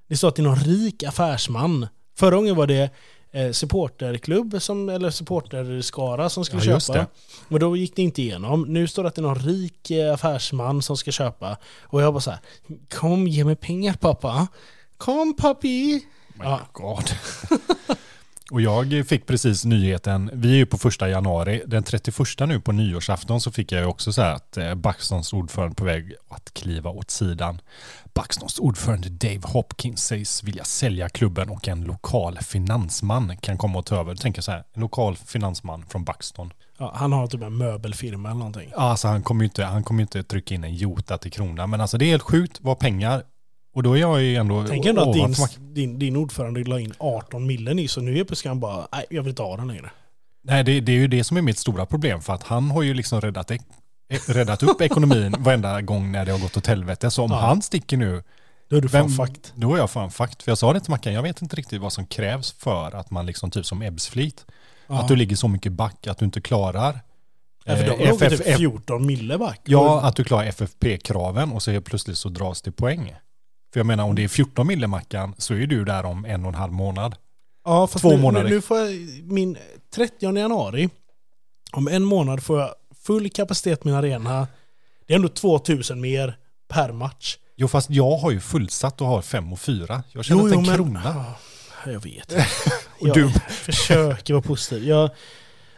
[0.08, 1.88] Det står att det är någon rik affärsman.
[2.17, 2.89] Förra gången var det
[3.31, 7.05] eh, supporterklubb, som, eller supporterskara som skulle Ja, köpa.
[7.49, 8.62] Och då gick det inte igenom.
[8.62, 11.58] Nu står det att det är någon rik eh, affärsman som ska köpa.
[11.81, 12.39] Och jag bara så här,
[12.93, 14.47] kom ge mig pengar pappa.
[14.97, 16.05] Kom papi.
[16.34, 16.60] My Ja.
[16.73, 17.03] God.
[18.51, 22.71] Och jag fick precis nyheten, vi är ju på första januari, den 31 nu på
[22.71, 26.53] nyårsafton så fick jag ju också så här att eh, Buxtons ordförande på väg att
[26.53, 27.62] kliva åt sidan.
[28.13, 33.86] Buxtons ordförande Dave Hopkins sägs vilja sälja klubben och en lokal finansman kan komma och
[33.86, 34.15] ta över.
[34.15, 36.53] Tänker så här, en lokal finansman från Buxton.
[36.77, 38.69] Ja, han har typ en möbelfirma eller någonting.
[38.71, 41.67] Ja, Alltså han kommer ju inte, han kommer inte trycka in en jota till krona,
[41.67, 43.23] men alltså det är helt sjukt vad pengar
[43.75, 45.33] och då är jag ju ändå Tänk ändå att din,
[45.73, 49.05] din, din ordförande la in 18 millen i, så nu är plötsligt han bara, nej
[49.09, 49.89] jag vill inte ha den längre.
[50.43, 52.81] Nej, det, det är ju det som är mitt stora problem för att han har
[52.81, 53.61] ju liksom räddat, ek-
[54.09, 57.11] eh, räddat upp ekonomin varenda gång när det har gått åt helvete.
[57.11, 57.38] Så om Ja.
[57.39, 58.23] han sticker nu,
[58.69, 59.53] Då är du fan fakt.
[59.55, 60.43] då är jag fan fakt.
[60.43, 63.11] För jag sa det till Mackan, jag vet inte riktigt vad som krävs för att
[63.11, 64.45] man liksom typ som Ebbsfleet,
[64.88, 64.99] Ja.
[64.99, 66.99] att du ligger så mycket back att du inte klarar
[67.65, 69.61] Ja, för de låg typ FFF 14 mille back.
[69.63, 73.15] Ja, att du klarar FFP-kraven och så helt plötsligt så dras det poäng.
[73.75, 76.41] För jag menar om det är 14 mille Mackan så är du där om en
[76.45, 77.15] och en halv månad.
[77.65, 78.49] ja fast två nu, månader.
[78.49, 78.91] Nu, får jag,
[79.23, 79.57] min
[79.95, 80.89] 30 januari,
[81.71, 84.47] om en månad får jag full kapacitet min arena.
[85.07, 86.38] Det är ändå 2000 mer
[86.69, 87.38] per match.
[87.55, 90.03] Jo fast jag har ju fullsatt och har 5 och 4.
[90.11, 91.01] Jag känner inte en krona.
[91.85, 92.31] Ja, jag vet.
[92.99, 94.83] Och jag du- försöker vara positiv.
[94.83, 95.09] Jag,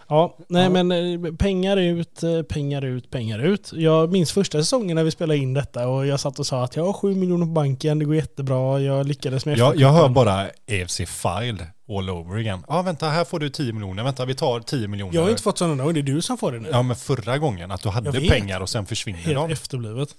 [0.08, 0.70] ja, nej Ja.
[0.84, 0.92] men
[1.26, 3.72] eh, pengar ut, eh, pengar ut, pengar ut.
[3.74, 6.76] Jag minns första säsongen när vi spelade in detta och jag satt och sa att
[6.76, 10.10] jag har 7 miljoner på banken, det går jättebra, jag lyckades med Jag, jag hör
[10.10, 10.42] bara
[10.72, 12.64] AFC Filed all over again.
[12.68, 14.04] Ja, vänta, här får du 10 miljoner.
[14.04, 15.16] Vänta, vi tar 10 miljoner.
[15.16, 16.70] Jag har inte fått sådana gånger, det är du som får det nu.
[16.72, 19.52] Ja, men förra gången att du hade pengar och sen försvinner Helt de.
[19.52, 20.10] efterblivet.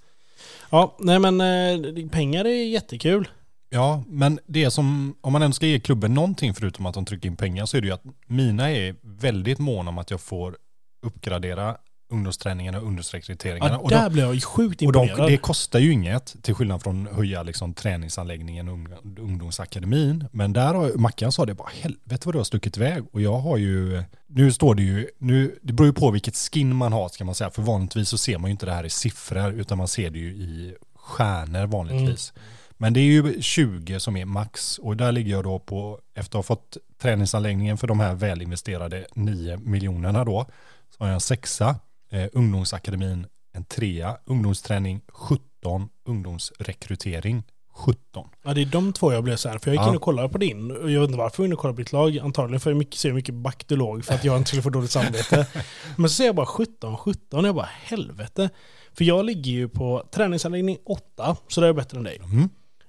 [0.70, 3.28] Ja, nej men eh, pengar är jättekul.
[3.70, 7.28] Ja, men det som, om man ändå ska ge klubben någonting förutom att de trycker
[7.28, 10.56] in pengar så är det ju att mina är väldigt måna om att jag får
[11.02, 11.76] uppgradera
[12.10, 13.72] ungdomsträningarna och ungdomsrekryteringarna.
[13.72, 15.30] Ja, och där de, blir jag sjukt och de, imponerad.
[15.30, 20.24] det kostar ju inget, till skillnad från höja liksom träningsanläggningen och ung- ungdomsakademin.
[20.32, 23.04] Men där har Mackan sa det bara, helvete vad du har stuckit iväg.
[23.12, 26.76] Och jag har ju, nu står det ju, nu, det beror ju på vilket skin
[26.76, 27.50] man har ska man säga.
[27.50, 30.18] För vanligtvis så ser man ju inte det här i siffror, utan man ser det
[30.18, 32.32] ju i stjärnor vanligtvis.
[32.80, 36.38] Men det är ju 20 som är max och där ligger jag då på, efter
[36.38, 40.46] att ha fått träningsanläggningen för de här välinvesterade 9 miljonerna då,
[40.90, 41.76] så har jag en sexa,
[42.10, 47.42] eh, ungdomsakademin en trea, ungdomsträning 17, ungdomsrekrytering
[47.74, 48.28] 17.
[48.44, 49.58] Ja, det är de två jag blev så här.
[49.58, 49.88] För jag gick Ja.
[49.90, 50.70] in och kollade på din.
[50.70, 52.18] Och jag vet inte varför jag gick in och kollade på ditt lag.
[52.18, 54.04] Antagligen för att se hur mycket back du låg.
[54.04, 55.46] För att jag inte skulle få dåligt samvete.
[55.96, 57.40] Men så ser jag bara 17, 17.
[57.40, 58.50] Och jag bara helvete.
[58.92, 61.36] För jag ligger ju på träningsanläggning 8.
[61.48, 62.20] Så det är bättre än dig.
[62.24, 62.48] Mm.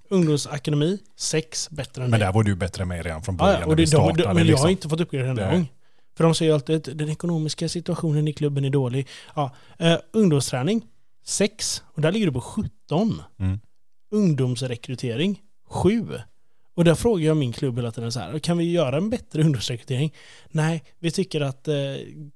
[0.10, 1.70] Ungdomsakademi 6.
[1.70, 3.76] Bättre än Men där var du bättre än mig redan från Ja, början ja, och
[3.76, 4.70] det, de, de, men jag har liksom.
[4.70, 5.68] inte fått uppgradera en gång.
[6.18, 9.08] För de säger alltid att den ekonomiska situationen i klubben är dålig.
[9.36, 10.86] Ja, eh, ungdomsträning
[11.26, 11.84] 6.
[11.94, 13.22] Och där ligger du på 17.
[13.40, 13.60] Mm.
[14.12, 16.08] Ungdomsrekrytering 7.
[16.76, 19.44] Och där frågar jag min klubb hela tiden så här, kan vi göra en bättre
[19.44, 20.14] ungdomsrekrytering?
[20.50, 21.74] Nej, vi tycker att eh,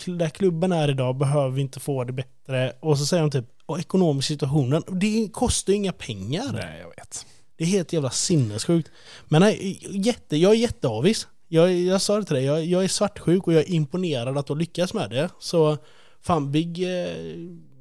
[0.06, 2.74] där klubben är idag behöver vi inte få det bättre.
[2.80, 6.54] Och så säger de typ, och ekonomisk situationen, det kostar ju inga pengar.
[6.54, 7.26] Nej, jag vet.
[7.56, 8.92] Det är helt jävla sinnessjukt.
[9.26, 11.28] Men nej, jätte, jag är jätteavis.
[11.48, 14.48] Jag, jag sa det till dig, jag, jag är svartsjuk och jag är imponerad att
[14.48, 15.30] du lyckas med det.
[15.40, 15.78] Så
[16.22, 17.16] fan, big eh,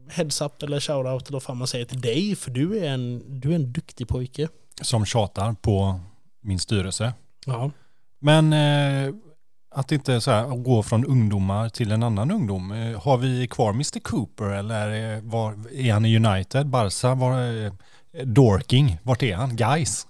[0.09, 2.37] heads up eller shoutout eller vad fan man säger till dig.
[2.37, 4.49] För du är en, du är en duktig pojke.
[4.81, 6.01] Som tjatar på
[6.41, 7.13] min styrelse.
[7.47, 7.71] Ja.
[8.19, 9.15] Men eh,
[9.75, 12.73] att inte så här, gå från ungdomar till en annan ungdom.
[12.73, 16.67] Eh, har vi kvar Mr Cooper eller eh, var, är han i United?
[16.67, 17.15] Barca?
[17.15, 17.37] Var,
[18.25, 18.99] Dorking?
[19.03, 19.57] Vart är han?
[19.57, 20.07] Guys?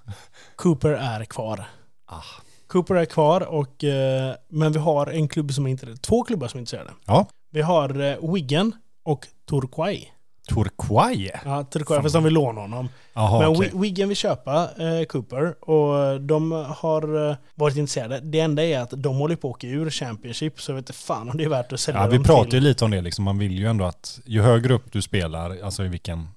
[0.57, 1.65] Cooper är kvar.
[2.07, 2.23] Ah.
[2.67, 6.49] Cooper är kvar och, eh, men vi har en klubb som är inte två klubbar
[6.49, 6.91] som är intresserade.
[7.07, 7.27] Ja.
[7.51, 8.73] Vi har eh, Wigan
[9.05, 10.09] och Torquay.
[10.49, 11.41] Turquoise?
[11.45, 12.89] Ja, Torquay, fast de vill låna honom.
[13.15, 13.71] Jaha, Men okej.
[13.71, 18.21] Wi- Wigan vill köpa eh, Cooper och de har eh, varit intresserade.
[18.21, 20.93] Det enda är att de håller på att åka ur Championship så jag vet inte
[20.93, 22.63] fan om det är värt att sälja Ja, vi dem pratar ju till.
[22.63, 23.01] lite om det.
[23.01, 23.25] Liksom.
[23.25, 26.29] Man vill ju ändå att ju högre upp du spelar, alltså i vilken,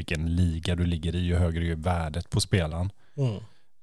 [0.00, 2.92] vilken liga du ligger i, ju högre är värdet på spelaren.
[3.16, 3.34] Mm.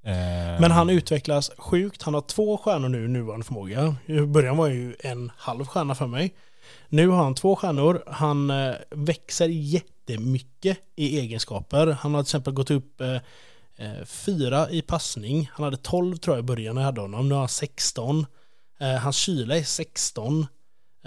[0.03, 2.03] Eh, Men han utvecklas sjukt.
[2.03, 3.95] Han har två stjärnor nu nuvarande förmåga.
[4.05, 6.33] I början var ju en halv stjärna för mig.
[6.89, 8.03] Nu har han två stjärnor.
[8.07, 11.87] Han eh, växer jättemycket i egenskaper.
[11.87, 13.17] Han har till exempel gått upp eh,
[13.79, 15.49] Eh, fyra i passning.
[15.53, 17.29] Han hade 12 tror jag i början när jag hade honom.
[17.29, 18.25] Nu har han 16.
[18.79, 20.47] Eh, hans kyla är 16.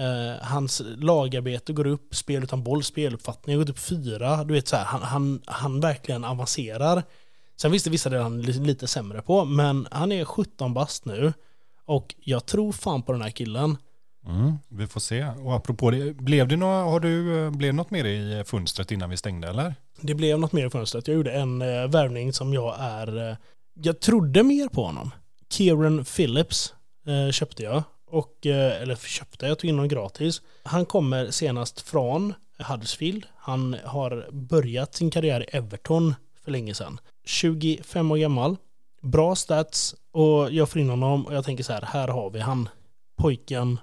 [0.00, 4.44] Eh, hans lagarbete går upp, spel utan boll, speluppfattning har gått upp 4.
[4.44, 7.02] Du vet så här, han, han, han verkligen avancerar.
[7.56, 11.04] Sen visst det vissa delar han är lite sämre på, men han är 17 bast
[11.04, 11.32] nu.
[11.84, 13.76] Och jag tror fan på den här killen.
[14.26, 15.24] Mm, vi får se.
[15.24, 19.10] Och apropå det, blev det, några, har du, eh, blev något mer i fönstret innan
[19.10, 19.74] vi stängde eller?
[20.00, 21.08] Det blev något mer i fönstret.
[21.08, 23.30] Jag gjorde en eh, värvning som jag är...
[23.30, 23.36] Eh,
[23.74, 25.10] jag trodde mer på honom.
[25.52, 26.74] Kieran Phillips
[27.06, 27.82] eh, köpte jag.
[28.10, 30.42] Och, eh, eller köpte, jag tog in honom gratis.
[30.62, 33.26] Han kommer senast från Huddersfield.
[33.36, 37.00] Han har börjat sin karriär i Everton för länge sedan.
[37.24, 38.56] 25 år gammal.
[39.02, 42.40] Bra stats och jag får in honom och jag tänker så här, här har vi
[42.40, 42.68] han.
[43.16, 43.78] Pojken,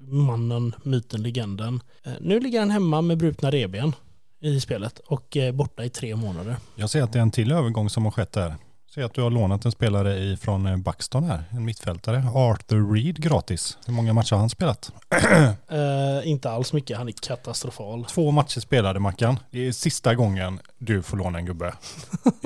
[0.00, 1.80] mannen, myten, legenden.
[2.02, 3.92] Eh, nu ligger han hemma med brutna revben
[4.40, 6.56] i spelet och eh, borta i tre månader.
[6.74, 8.54] Jag ser att det är en till övergång som har skett där.
[8.98, 12.24] Ser att du har lånat en spelare i, från eh, Buxton här, en mittfältare.
[12.34, 13.78] Arthur Reed gratis.
[13.86, 14.92] Hur många matcher har han spelat?
[15.70, 18.04] Eh, inte alls mycket, han är katastrofal.
[18.04, 19.38] Två matcher spelade Mackan.
[19.50, 21.74] Det är sista gången du får låna en gubbe.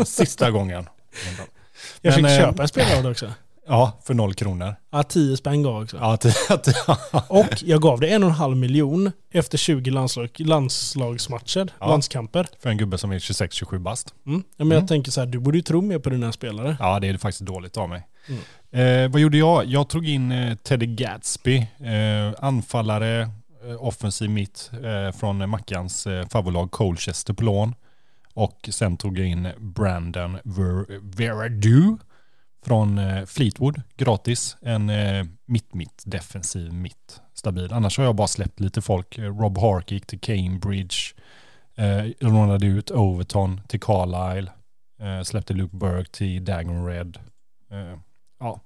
[0.07, 0.89] Sista gången.
[2.01, 3.33] Jag fick eh, köpa en spelare av det också.
[3.67, 4.75] Ja, för noll kronor.
[4.91, 5.97] Ja, 10 spänn gav jag också.
[5.97, 6.13] Ja,
[6.55, 11.87] att, Och jag gav det en och en halv miljon efter 20 landslag, landslagsmatcher, Ja.
[11.89, 12.49] landskamper.
[12.63, 14.15] för en gubbe som är 26-27 bast.
[14.27, 14.43] Mm.
[14.57, 14.79] Ja, men Mm.
[14.79, 16.77] jag tänker så här, du borde ju tro mer på dina spelare.
[16.81, 18.07] Ja, det är faktiskt dåligt av mig.
[18.29, 18.41] Mm.
[19.05, 19.67] Eh, vad gjorde jag?
[19.67, 26.27] Jag tog in eh, Teddy Gatsby, eh, anfallare, eh, offensiv mitt eh, från Mackans eh,
[26.29, 27.75] favoritlag Colchester på lån.
[28.35, 31.97] Och sen tog jag in Brandon Ver- Veradu
[32.67, 34.57] från eh, Fleetwood, gratis.
[34.61, 37.73] En eh, mitt-mitt, defensiv mitt, stabil.
[37.73, 39.19] Annars har jag bara släppt lite folk.
[39.19, 40.97] Eh, Rob Hark gick till Cambridge.
[41.77, 44.53] Eh, lånade ut Overton till Carlisle.
[45.01, 47.19] Eh, släppte Luke Burke till Dagon Red.
[47.71, 47.99] Eh,
[48.41, 48.61] ja,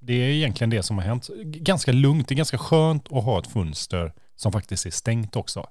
[0.00, 1.28] det är egentligen det som har hänt.
[1.44, 5.66] Ganska lugnt, det är ganska skönt att ha ett fönster som faktiskt är stängt också.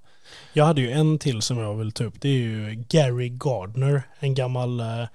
[0.54, 2.22] Jag hade ju en till som jag vill ta upp.
[2.22, 5.08] Det är ju Gary Gardner, en gammal eh,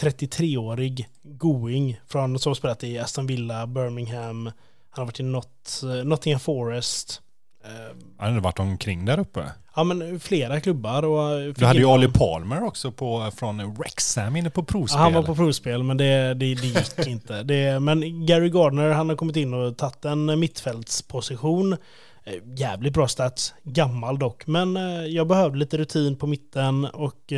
[0.00, 4.46] 33-årig going från, som har spelat i Aston Villa, Birmingham.
[4.90, 7.20] Han har varit i Not, eh, Nottingham Forest.
[7.64, 9.44] Eh, Han hade varit omkring där uppe.
[9.76, 11.02] ja men flera klubbar.
[11.04, 11.86] Och eh, Du hade ju.
[11.86, 15.00] Ali Palmer också på, från Wrexham inne på Ja, provspel.
[15.00, 17.42] han var på provspel men det, det, det gick inte.
[17.42, 21.76] Det, men Gary Gardner han har kommit in och tagit en mittfältsposition.
[22.56, 24.46] Jävligt bra stats, gammal dock.
[24.46, 24.76] Men
[25.12, 27.32] jag behövde lite rutin på mitten och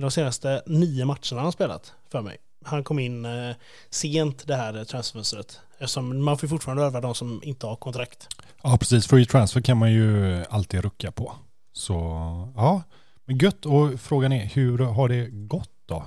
[0.00, 2.36] de senaste nio matcherna har han spelat för mig.
[2.64, 3.56] Han kom in eh,
[3.90, 5.60] sent det här transferfönstret.
[5.78, 8.28] Eftersom man får fortfarande öva de som inte har kontrakt.
[8.62, 9.06] Ja, precis.
[9.06, 11.32] Free transfer kan man ju alltid rucka på.
[11.72, 11.94] Så
[12.56, 12.82] ja,
[13.24, 13.66] men gött.
[13.66, 16.06] Och frågan är, hur har det gått då?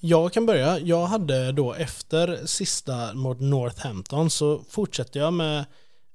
[0.00, 0.78] Jag kan börja.
[0.78, 5.64] Jag hade då efter sista mot Northampton så fortsätter jag med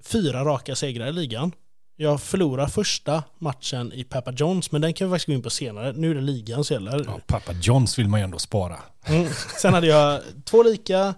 [0.03, 1.51] fyra raka segrar i ligan.
[1.99, 5.49] Jag förlorar första matchen i Papa Johns, men den kan vi faktiskt gå in på
[5.49, 5.93] senare.
[5.93, 7.03] Nu är det ligan som gäller.
[7.07, 8.77] Ja, Papa Johns vill man ju ändå spara.
[9.05, 9.27] Mm.
[9.61, 11.15] Sen hade jag två lika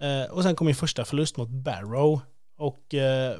[0.00, 2.20] eh, och sen kom min första förlust mot Barrow.
[2.58, 3.36] Och eh,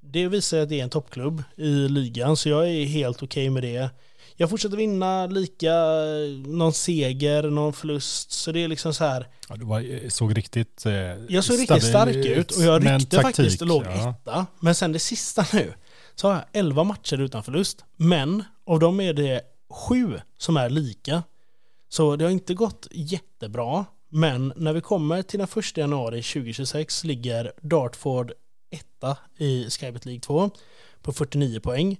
[0.00, 3.62] det visar att det är en toppklubb i ligan, så jag är helt okej med
[3.62, 3.90] det.
[4.36, 8.32] Jag fortsätter vinna lika, eh, någon seger, någon förlust.
[8.32, 9.28] Så det är liksom så här.
[9.48, 10.92] Ja, du var, såg riktigt eh,
[11.28, 14.46] Jag såg riktigt stark ut och jag ryckte faktiskt och låg etta.
[14.60, 15.72] Men sen det sista nu
[16.20, 17.84] så har jag 11 matcher utan förlust.
[17.96, 21.22] Men av dem är det sju som är lika.
[21.88, 23.84] Så det har inte gått jättebra.
[24.08, 28.32] Men när vi kommer till den 1 januari 2026 ligger Dartford
[28.70, 30.50] etta i Skybet League 2
[31.02, 31.96] på 49 poäng.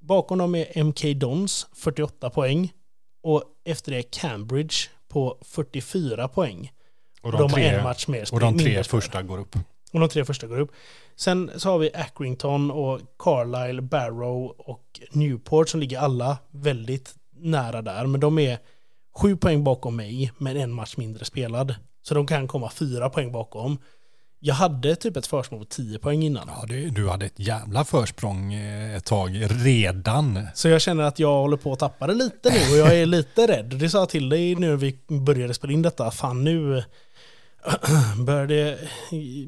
[0.00, 2.72] Bakom dem är MK Dons 48 poäng.
[3.22, 4.76] Och efter det Cambridge
[5.08, 6.72] på 44 poäng.
[7.22, 9.56] Och de de, har tre, en match mer och de tre första går upp.
[9.92, 10.72] Och de tre första går upp.
[11.16, 17.82] Sen så har vi Accrington och Carlisle, Barrow och Newport som ligger alla väldigt nära
[17.82, 18.06] där.
[18.06, 18.58] Men de är
[19.16, 21.74] sju poäng bakom mig men en match mindre spelad.
[22.02, 23.78] Så de kan komma fyra poäng bakom.
[24.40, 26.50] Jag hade typ ett försprång på 10 poäng innan.
[26.60, 30.46] Ja, det, du hade ett jävla försprång eh, ett tag redan.
[30.54, 33.06] Så jag känner att jag håller på att tappa det lite nu och jag är
[33.06, 33.66] lite rädd.
[33.66, 36.10] Det sa jag till dig nu när vi började spela in detta.
[36.10, 36.84] Fan nu
[38.16, 38.78] börjar det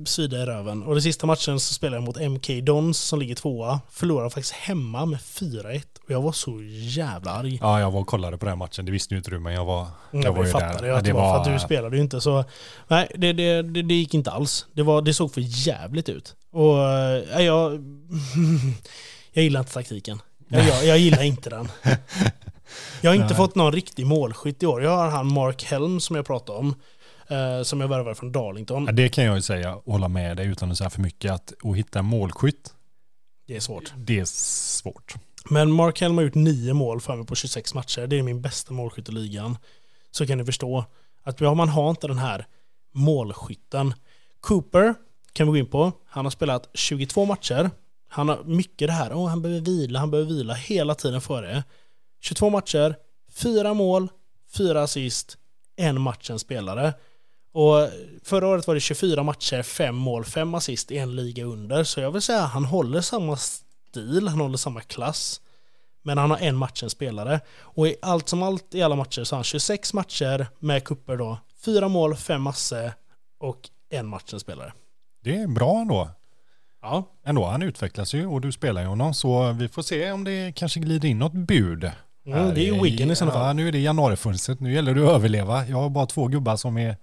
[0.08, 0.82] svida i röven.
[0.82, 3.80] Och den sista matchen så spelade jag mot MK Dons som ligger tvåa.
[3.90, 7.58] Förlorade faktiskt hemma med 4-1 och jag var så jävla arg.
[7.62, 8.84] Ja, jag var och kollade på den matchen.
[8.84, 10.84] Det visste ju inte du, men jag var, jag Jag, var ju fattade där.
[10.84, 12.44] ju Ja, det var för att du spelade ju inte så.
[12.88, 14.66] Nej, det, det, det, det gick inte alls.
[14.72, 16.34] Det, var, det såg för jävligt ut.
[16.52, 17.72] Och äh, jag,
[19.32, 20.22] jag gillar inte taktiken.
[20.48, 21.68] Jag, jag, jag gillar inte den.
[23.00, 23.36] Jag har inte Nej.
[23.36, 24.82] fått någon riktig målskytt i år.
[24.82, 26.74] Jag har han Mark Helm som jag pratade om.
[27.30, 28.84] Eh, som jag värvade från Darlington.
[28.86, 31.52] Ja, det kan jag ju säga, hålla med dig utan att säga för mycket, att,
[31.64, 32.74] att hitta en målskytt,
[33.46, 33.92] Det är svårt.
[33.96, 35.14] det är svårt.
[35.50, 38.06] Men Mark Helm har gjort nio mål för mig på 26 matcher.
[38.06, 39.58] Det är min bästa målskytt i ligan.
[40.10, 40.84] Så kan ni förstå
[41.22, 42.46] att man har inte den här
[42.94, 43.94] målskytten.
[44.40, 44.94] Cooper
[45.32, 45.92] kan vi gå in på.
[46.06, 47.70] Han har spelat 22 matcher.
[48.08, 51.64] Han har mycket det här, oh, han behöver vila, han behöver vila hela tiden före.
[52.20, 52.96] 22 matcher,
[53.32, 54.08] fyra mål,
[54.56, 55.38] fyra assist,
[55.76, 56.94] en match en spelare.
[57.52, 57.88] Och
[58.24, 61.84] förra året var det 24 matcher, fem mål, fem assist, en liga under.
[61.84, 65.40] Så jag vill säga att han håller samma stil, han håller samma klass.
[66.02, 67.40] Men han har en match en spelare.
[67.60, 71.16] Och i allt som allt i alla matcher så har han 26 matcher med kupper
[71.16, 71.38] då.
[71.64, 72.94] Fyra mål, fem masse
[73.40, 73.58] och
[73.90, 74.72] en match en spelare.
[75.24, 76.10] Det är bra ändå.
[76.82, 80.24] Ja, Ändå, han utvecklas ju och du spelar ju honom, så vi får se om
[80.24, 81.84] det kanske glider in något bud.
[82.26, 83.56] mm, det är ju Wiggen i sådana Ja, fall.
[83.56, 85.66] nu är det januarifönstret, nu gäller det att överleva.
[85.66, 86.96] Jag har bara två gubbar som är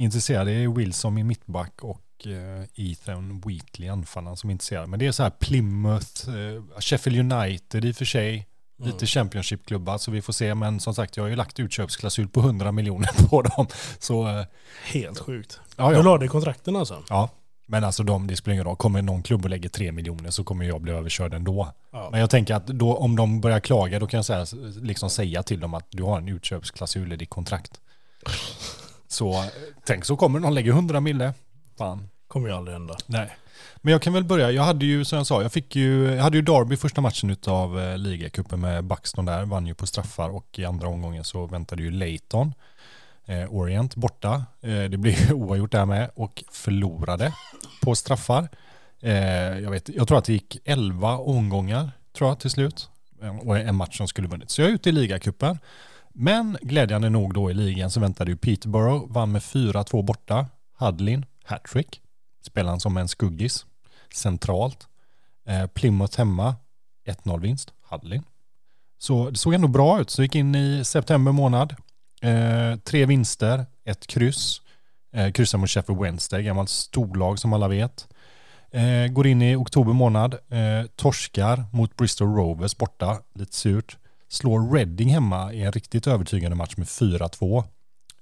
[0.00, 4.88] intresserade, är Wilson i mittback och eh, Ethan Wheatley anfallaren som är intresserad.
[4.88, 8.46] Men det är så här Plymouth, eh, Sheffield United i och för sig,
[8.80, 8.92] Mm.
[8.92, 10.54] lite Championship-klubbar så vi får se.
[10.54, 13.66] Men som sagt, jag har ju lagt utköpsklausul på 100 miljoner på dem.
[13.98, 14.44] Så eh,
[14.86, 15.60] Helt sjukt.
[15.76, 16.02] ja, Du ja.
[16.02, 17.02] la det i kontrakten alltså?
[17.08, 17.28] ja.
[17.66, 18.76] Men alltså de, det spelar ingen roll.
[18.76, 21.72] Kommer någon klubb och lägger 3 miljoner så kommer jag bli överkörd ändå.
[21.92, 22.08] Ja.
[22.10, 24.46] Men jag tänker att då, om de börjar klaga då kan jag säga,
[24.82, 27.80] liksom säga till dem att du har en utköpsklausul i ditt kontrakt.
[29.10, 29.44] Så
[29.84, 31.34] tänk så kommer någon lägga 100 mille.
[31.78, 32.08] Fan.
[32.28, 32.96] Kommer ju aldrig hända.
[33.06, 33.36] Nej.
[33.76, 36.22] Men jag kan väl börja, jag hade ju som jag sa, jag fick ju, jag
[36.22, 40.28] hade ju Derby första matchen utav eh, ligacupen med Buxton där, vann ju på straffar
[40.28, 42.54] och i andra omgången så väntade ju Leighton,
[43.26, 44.44] eh, Orient borta.
[44.60, 47.32] Eh, det blev oavgjort där med och förlorade
[47.82, 48.48] på straffar.
[49.00, 49.12] Eh,
[49.58, 52.90] jag, vet, jag tror att det gick 11 omgångar tror jag till slut
[53.22, 54.50] Eh, och en match som skulle vunnit.
[54.50, 55.58] Så jag är ute i ligacupen.
[56.14, 60.46] Men glädjande nog då i ligan så väntade ju Peterborough, vann med 4-2 borta.
[60.78, 62.00] Hudlin, hattrick.
[62.46, 63.66] Spelaren som en skuggis.
[64.14, 64.88] Centralt.
[65.46, 66.56] Eh, Plymouth hemma,
[67.06, 67.72] 1-0 vinst.
[67.90, 68.22] Hudlin.
[68.98, 70.10] Så det såg ändå bra ut.
[70.10, 71.74] Så gick in i september månad.
[72.22, 74.60] Eh, tre vinster, ett kryss.
[75.12, 78.08] Eh, kryssar mot Sheffield Wednesday, gammalt storlag som alla vet.
[78.72, 83.96] Eh, går in i oktober månad, eh, torskar mot Bristol Rovers borta, lite surt.
[84.30, 87.64] Slår Reading hemma i en riktigt övertygande match med 4-2.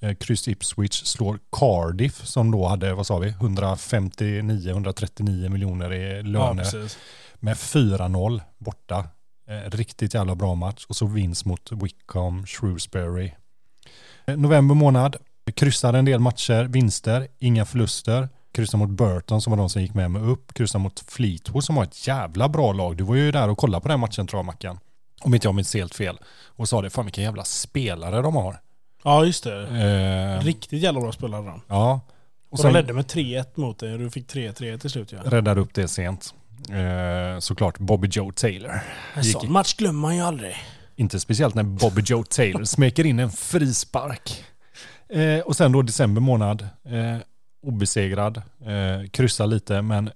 [0.00, 6.22] Eh, kryss Ipswich slår Cardiff som då hade, vad sa vi, 159-139 miljoner i Ja,
[6.22, 6.98] löner precis.
[7.34, 9.08] med 4-0 borta.
[9.48, 13.32] Eh, riktigt jävla bra match och så vinst mot Wickham, Shrewsbury.
[14.26, 15.16] Eh, november månad,
[15.56, 18.28] kryssar en del matcher, vinster, inga förluster.
[18.52, 20.54] Kryssar mot Burton som var de som gick med mig upp.
[20.54, 22.96] Kryssar mot Fleetwood som var ett jävla bra lag.
[22.96, 24.78] Du var ju där och kollade på den matchen tror jag Mackan.
[25.20, 26.18] Om inte jag minns helt fel.
[26.46, 28.60] Och sa det, fan vilka jävla spelare de har.
[29.04, 30.38] Ja, just det.
[30.40, 31.62] Eh, Riktigt jävla bra spelare de.
[31.68, 32.00] ja.
[32.50, 35.12] Och Och de sen ledde med 3-1 mot dig och du fick 3-3 till slut
[35.12, 35.18] ja.
[35.24, 36.34] räddade upp det sent.
[36.70, 38.80] Eh, såklart Bobby Joe Taylor.
[39.14, 40.56] En sån match glömmer man ju aldrig.
[40.96, 44.44] Inte speciellt när Bobby Joe Taylor smeker in en frispark.
[45.08, 47.16] Eh, och sen då december månad, eh,
[47.62, 50.10] obesegrad, eh, kryssar lite, men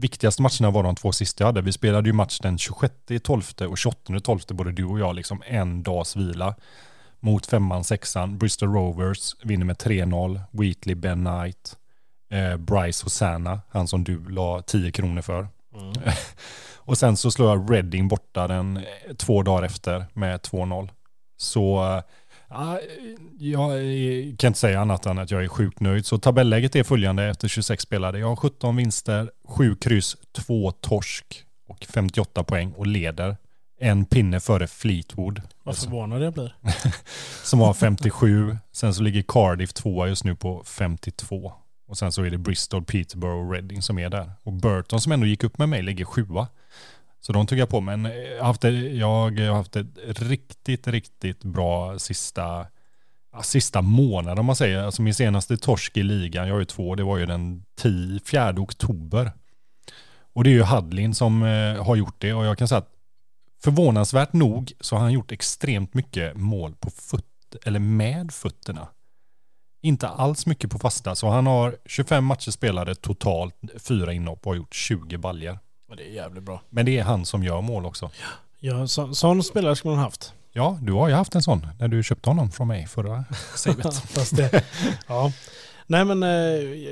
[0.00, 1.62] viktigaste matcherna var de två sista jag hade.
[1.62, 5.42] Vi spelade ju match den 26 12 och 28 12 både du och jag, liksom
[5.46, 6.54] en dags vila.
[7.20, 11.76] Mot femman, sexan, Bristol Rovers vinner med 3-0, Wheatley, Ben Knight,
[12.30, 15.48] eh, Bryce Hosanna, han som du la 10 kronor för.
[15.74, 15.92] Mm.
[16.76, 20.88] Och sen så slår jag Reading borta den eh, två dagar efter med 2-0.
[21.36, 22.02] Så eh,
[23.38, 23.70] jag
[24.38, 26.06] kan inte säga annat än att jag är sjukt nöjd.
[26.06, 28.18] Så tabelläget är följande efter 26 spelade.
[28.18, 33.36] Jag har 17 vinster, 7 kryss, 2 torsk och 58 poäng och leder.
[33.80, 36.54] En pinne före Fleetwood Vad förvånad jag blir.
[37.44, 38.56] som har 57.
[38.72, 41.52] Sen så ligger Cardiff tvåa just nu på 52.
[41.88, 44.32] Och sen så är det Bristol, Peterborough och Reading som är där.
[44.42, 46.48] Och Burton som ändå gick upp med mig ligger sjua.
[47.26, 47.80] Så de tog jag på.
[47.80, 52.66] Men eh, jag har haft, ett- jag har haft ett riktigt, riktigt bra sista,
[53.42, 54.82] sista månad om man säger.
[54.82, 58.20] Alltså min senaste torsk i ligan, jag har ju två, det var ju den 10,
[58.30, 59.32] 4 oktober.
[60.34, 62.32] Och det är ju Hadlin som eh, har gjort det.
[62.34, 62.92] Och jag kan säga att
[63.64, 67.24] förvånansvärt nog så har han gjort extremt mycket mål på föt
[67.64, 68.88] eller med fötterna.
[69.82, 73.54] Inte alls mycket på fasta, så han har 25 matcher spelade totalt,
[73.88, 75.58] fyra inhopp och har gjort 20 baljer.
[75.88, 76.62] Och det är jävligt bra.
[76.70, 78.10] Men det är han som gör mål också.
[78.60, 80.32] Ja, så, sån spelare skulle man haft.
[80.52, 83.24] Ja, du har ju haft en sån när du köpte honom från mig förra
[83.54, 83.94] savet.
[83.96, 84.64] Fast det,
[85.06, 85.32] ja.
[85.86, 86.28] Nej men eh,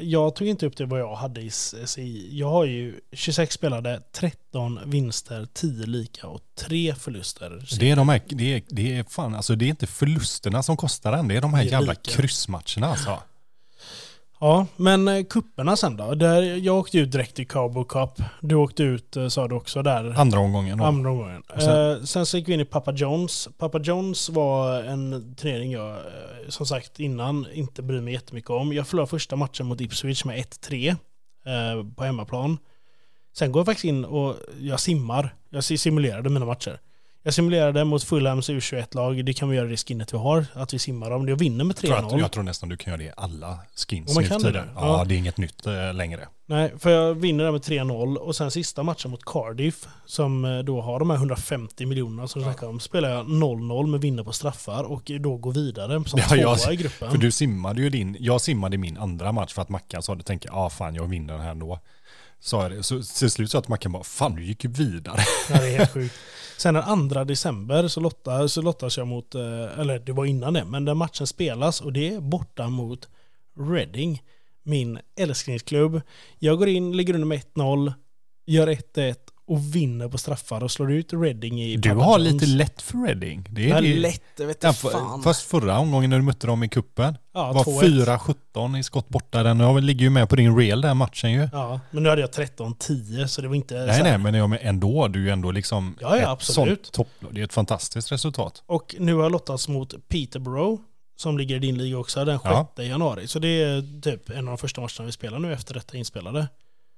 [0.02, 2.28] jag tog inte upp det vad jag hade i SI.
[2.38, 7.66] Jag har ju 26 spelade, 13 vinster, 10 lika och 3 förluster.
[7.80, 10.76] Det är de här, det är, det är fan, alltså det är inte förlusterna som
[10.76, 12.10] kostar den, det är de här är jävla lika.
[12.10, 13.18] kryssmatcherna alltså.
[14.44, 16.14] Ja, men eh, kupperna sen då?
[16.14, 18.10] Där jag åkte ut direkt i Cabo Cup.
[18.40, 20.14] Du åkte ut, eh, sa du också, där.
[20.20, 20.84] Andra omgången då.
[20.84, 21.42] Andra omgången.
[21.48, 23.48] Sen- Sen, sen så gick vi in i Papa John's.
[23.58, 25.96] Papa John's var en turnering jag, eh,
[26.48, 28.72] som sagt innan, inte bryr mig jättemycket om.
[28.72, 30.94] Jag förlorade första matchen mot Ipswich med 1-3 eh,
[31.96, 32.58] på hemmaplan.
[33.36, 35.34] Sen går jag faktiskt in och jag simmar.
[35.50, 36.78] Jag simulerade mina matcher.
[37.26, 39.24] Jag simulerade mot Fulhams U21-lag.
[39.24, 41.28] Det kan vi göra i det skinnet vi har, att vi simmar dem.
[41.28, 42.18] Jag vinner med Jag tror, att, 3-0.
[42.20, 43.58] jag tror nästan du kan göra det i alla
[43.88, 44.64] skins Och man kan det?
[44.74, 45.04] Ja, Ja.
[45.04, 46.28] det är inget nytt eh, längre.
[46.46, 50.58] Nej, för jag vinner där med 3-0 och sen sista matchen mot Cardiff som eh,
[50.58, 52.52] då har de här 150 miljonerna som du Ja.
[52.52, 52.80] snackar om.
[52.80, 56.72] Spelar jag 0-0 med vinner på straffar och då går vidare som Ja, tvåa jag-
[56.72, 57.10] i gruppen.
[57.10, 60.22] För du simmade ju din, jag simmade min andra match för att Mackan sa, du
[60.22, 61.78] tänker, ja ah, fan jag vinner den här ändå.
[62.44, 64.70] Sa jag det, så till slut sa jag till Mackan bara, fan du gick ju
[64.70, 65.20] vidare.
[65.50, 66.14] Ja, det är helt sjukt.
[66.56, 70.54] Sen den 2 december så, lotta, så lottas jag mot, eh, eller det var innan
[70.54, 73.08] det, men den matchen spelas och det är borta mot
[73.58, 74.22] Reading,
[74.62, 76.00] min älsklingsklubb.
[76.38, 77.92] Jag går in, ligger under med 1-0,
[78.46, 79.16] gör 1-1
[79.46, 83.46] och vinner på straffar och slår ut Reading i Du har lite lätt för Reading.
[83.50, 83.94] Det Ja, är det.
[83.96, 85.22] lätt, jag vet Ja, inte fan.
[85.22, 88.34] Fast förra omgången när du mötte dem i kuppen ja, var 2-1.
[88.54, 89.42] 4-17 i skott borta.
[89.42, 91.48] Den jag ligger ju med på din reel den matchen ju.
[91.52, 93.74] Ja, men nu hade jag 13-10 så det var inte...
[93.74, 96.92] Nej nej men men ändå, du är ju ändå liksom Ja, ja, absolut.
[96.92, 97.34] topplag.
[97.34, 98.62] Det är ett fantastiskt resultat.
[98.66, 100.80] Och nu har jag lottats mot Peterborough
[101.16, 102.82] som ligger i din liga också den 6 Ja.
[102.82, 103.26] januari.
[103.26, 106.48] Så det är typ en av de första matcherna vi spelar nu efter detta inspelade.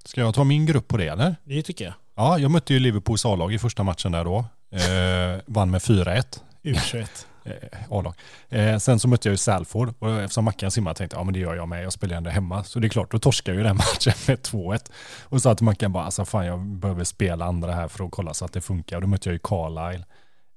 [0.05, 1.35] Ska jag ta min grupp på det eller?
[1.43, 1.93] Det tycker jag.
[2.19, 4.37] Ja, jag mötte ju Liverpools A-lag i första matchen där då.
[4.71, 6.41] Eh, vann med 4-1.
[6.63, 7.25] U21.
[7.43, 7.53] Eh,
[7.89, 8.13] A-lag.
[8.49, 11.33] Eh, sen så mötte jag ju Salford och eftersom Mackan simmade tänkte jag, ja men
[11.33, 12.63] det gör jag med, jag spelar ändå hemma.
[12.63, 14.91] Så det är klart, då torskar jag ju den matchen med 2-1.
[15.23, 18.33] Och sa till Mackan bara, alltså fan jag behöver spela andra här för att kolla
[18.33, 18.95] så att det funkar.
[18.95, 20.05] Och då mötte jag ju Carlisle.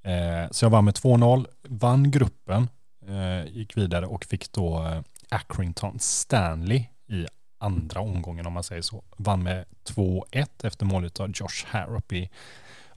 [0.05, 2.69] Eh, så jag vann med 2-0, vann gruppen,
[3.09, 7.27] eh, gick vidare och fick då eh, Accrington Stanley i
[7.61, 9.05] andra omgången om man säger så.
[9.17, 12.31] Vann med 2-1 efter målet av Josh Harrop i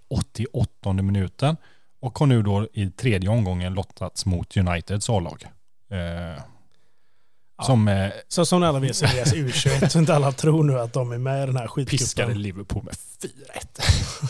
[0.07, 1.57] 88 minuten.
[1.99, 5.45] Och har nu då i tredje omgången lottats mot Uniteds A-lag.
[5.89, 6.43] Eh,
[7.65, 10.79] som eh, Så som alla vet så är deras U21 så inte alla tror nu
[10.79, 12.41] att de är med i den här piskade skitcupen.
[12.41, 12.93] Liverpool med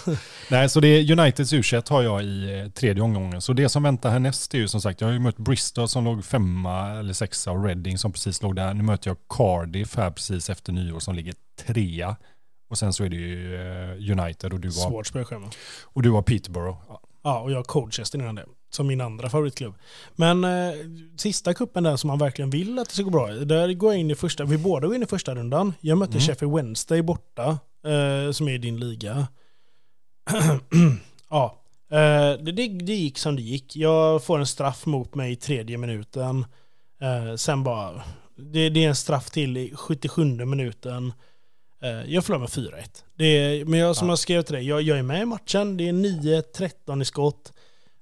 [0.06, 0.18] 4-1.
[0.50, 3.42] Nej, så det är Uniteds u har jag i eh, tredje omgången.
[3.42, 6.06] Så det som väntar härnäst är ju som sagt, jag har ju mött Bristol som
[6.06, 8.74] låg femma eller sexa och Reading som precis låg där.
[8.74, 11.34] Nu möter jag Cardiff här precis efter nyår som ligger
[11.68, 12.16] trea.
[12.70, 15.50] Och sen så är det ju eh, United och du har, Svårt spökschema.
[15.84, 16.78] och du har Peterborough.
[16.90, 17.02] Ja.
[17.24, 18.46] Ja, och jag har Colchester innan det.
[18.74, 19.74] Som min andra favoritklubb.
[20.16, 20.74] Men eh,
[21.18, 23.46] sista kuppen där som man verkligen vill att det ska gå bra i.
[23.46, 25.74] Där går jag in i första, vi båda går in i första rundan.
[25.82, 26.22] Jag mötte Mm.
[26.22, 29.28] Sheffield Wednesday borta, eh, som är i din liga.
[31.30, 31.62] ja,
[31.92, 31.98] eh,
[32.44, 33.76] det, det, det gick som det gick.
[33.76, 36.46] Jag får en straff mot mig i tredje minuten.
[37.02, 38.04] Eh, sen bara,
[38.36, 41.14] det, det är en straff till i 77 minuten.
[41.84, 43.04] Eh, Jag förlorar med 4-1.
[43.18, 44.12] Det är, men jag, som Ja.
[44.12, 45.78] jag skrev till dig, jag, jag är med i matchen.
[45.78, 47.53] Det är 9-13 i skott.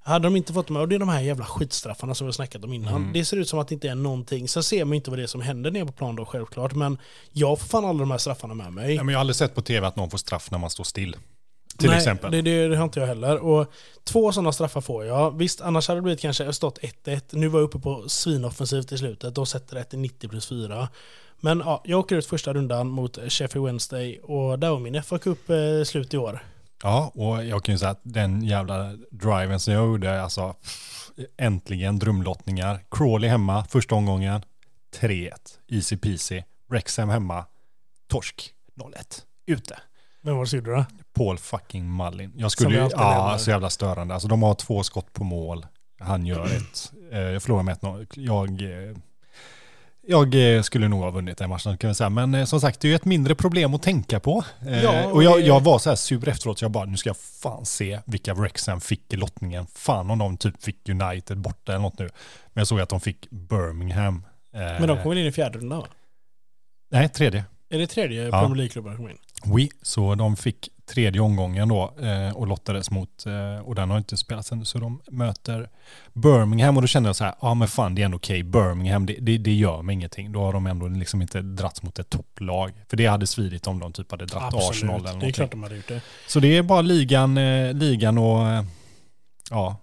[0.04, 2.34] Hade de inte fått med, och det är de här jävla skitstraffarna som vi har
[2.34, 2.96] snackat om innan.
[2.96, 3.14] Mm.
[3.14, 4.48] Det ser ut som att det inte är någonting.
[4.48, 6.74] Sen ser man inte vad det är som händer nere på plan då självklart.
[6.74, 6.98] Men
[7.32, 8.96] jag får fan alla de här straffarna med mig.
[8.96, 10.84] Ja, men jag har aldrig sett på tv att någon får straff när man står
[10.84, 11.16] still.
[11.78, 12.32] Till Nej, exempel.
[12.32, 13.38] Det, det, det har inte jag heller.
[13.38, 13.72] Och
[14.04, 15.38] två sådana straffar får jag.
[15.38, 17.22] Visst, annars hade det blivit kanske stått 1-1.
[17.32, 19.36] Nu var jag uppe på svinoffensivt i slutet.
[19.36, 20.88] De sätter i 90 plus 4.
[21.40, 25.20] Men ja, jag åker ut första rundan mot Sheffield Wednesday och där var min FA
[25.20, 26.44] Cup eh, slut i år.
[26.84, 30.56] Ja, och jag kan ju säga att den jävla driven som jag gjorde, alltså
[31.38, 32.80] äntligen drömlottningar.
[32.92, 34.42] Crawley hemma, första omgången,
[35.00, 35.32] 3-1,
[35.68, 36.44] easy peasy.
[36.70, 37.46] Wrexham hemma,
[38.08, 39.80] torsk, 0-1, ute.
[40.22, 40.86] Vem var det gjorde det?
[41.14, 42.34] Paul fucking Mullin.
[42.38, 44.14] Jag skulle ju, ja, så jävla störande.
[44.14, 45.66] Alltså de har två skott på mål,
[46.00, 46.92] han gör ett.
[47.12, 48.08] Eh, Jag förlorar med 1-0.
[48.16, 48.96] Jag, eh,
[50.08, 52.10] jag eh, skulle nog ha vunnit den matchen kan vi säga.
[52.10, 54.44] Men eh, som sagt, det är ju ett mindre problem att tänka på.
[54.68, 56.98] Eh, Ja, och och jag, jag var så här sur efteråt, så jag bara, nu
[56.98, 59.68] ska jag fan se vilka Wrexham fick i lottningen.
[59.76, 62.06] Fan om de typ fick United borta eller något nu.
[62.54, 64.26] Men jag såg att de fick Birmingham.
[64.54, 65.88] Men de kom väl in i fjärde rundan va?
[66.92, 67.44] Nej, tredje.
[67.70, 68.32] Är det tredje Ja.
[68.32, 69.18] Premier League-klubben som kom in?
[69.46, 73.98] Oui, så de fick tredje omgången då eh, och lottades mot, eh, och den har
[73.98, 75.70] inte spelats än, så de möter
[76.14, 79.06] Birmingham och då kände jag så här, ja men fan det är ändå okej, Birmingham
[79.06, 80.32] det, det, det gör mig ingenting.
[80.32, 82.72] Då har de ändå liksom inte dragits mot ett topplag.
[82.90, 85.34] För det hade svidit om de typ hade dratt Arsenal eller det är någonting.
[85.34, 86.02] klart de hade gjort det.
[86.28, 88.64] Så det är bara ligan, eh, ligan och eh,
[89.50, 89.78] ja,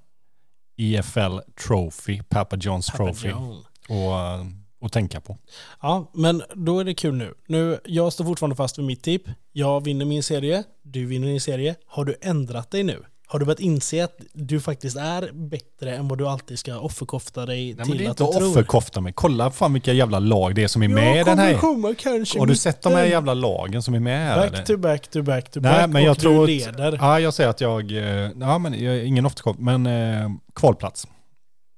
[0.76, 3.28] EFL Trophy, Papa John's Papa Trophy.
[3.28, 3.64] John.
[3.88, 4.44] Och eh,
[4.80, 5.38] att tänka på.
[5.82, 7.34] Ja, men då är det kul nu.
[7.46, 7.80] nu.
[7.84, 9.22] Jag står fortfarande fast vid mitt tipp.
[9.52, 11.74] Jag vinner min serie, du vinner din serie.
[11.86, 13.02] Har du ändrat dig nu?
[13.30, 17.46] Har du börjat inse att du faktiskt är bättre än vad du alltid ska offerkofta
[17.46, 18.50] dig Nej, till men det är att inte du tror?
[18.50, 19.12] offerkofta mig.
[19.16, 21.54] Kolla fan vilka jävla lag det är som är med i den här.
[21.58, 24.42] komma kanske Har du sett de här jävla lagen som är med här?
[24.46, 24.50] eller?
[24.56, 26.98] Back to back to back to Nej, back men jag och tror du att- leder.
[27.00, 31.06] Ja, jag säger att jag, eh, ja men jag, ingen offerkofta, men eh, kvalplats.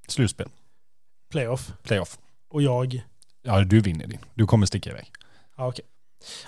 [0.08, 0.48] Slutspel,
[1.32, 1.72] Playoff.
[1.82, 2.18] playoff.
[2.50, 3.02] Och jag
[3.42, 4.18] Ja, du vinner din.
[4.34, 5.12] Du kommer sticka iväg.
[5.56, 5.84] Ja, okej.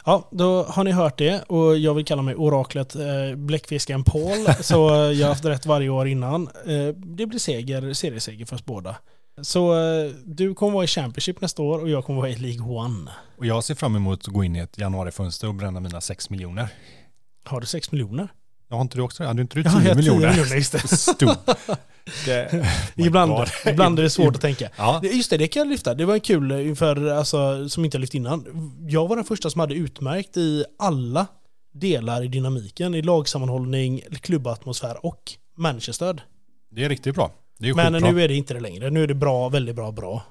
[0.05, 4.47] Ja, då har ni hört det och jag vill kalla mig oraklet eh, Bläckfisken Paul.
[4.61, 6.49] så eh, jag har haft rätt varje år innan.
[6.67, 8.97] Eh, det blir seger, serieseger för oss båda.
[9.43, 12.67] Så eh, du kommer vara i Championship nästa år och jag kommer vara i League
[12.77, 13.11] One.
[13.39, 16.31] Och jag ser fram emot att gå in i ett januarifönster och bränna mina 6
[16.31, 16.69] miljoner.
[17.45, 18.29] Har du 6 miljoner?
[18.69, 19.27] Jag har inte du också det?
[19.27, 20.29] Hade inte du Ja, 10 jag har 10 miljoner?
[20.29, 21.37] miljoner, just det.
[22.25, 23.33] Det, Ibland,
[23.67, 24.69] ibland är det svårt att tänka.
[24.77, 25.95] Ja, Just det, det kan jag lyfta.
[25.95, 28.45] Det var en kul eh, inför, alltså, som inte jag lyft innan.
[28.89, 31.27] Jag var den första som hade utmärkt i alla
[31.75, 32.95] delar i dynamiken.
[32.95, 36.21] I lagsammanhållning, klubbatmosfär och managerstöd.
[36.71, 37.31] det är riktigt bra.
[37.61, 38.91] Är Men nu är det inte det längre.
[38.91, 40.23] Nu är det bra, väldigt bra, bra.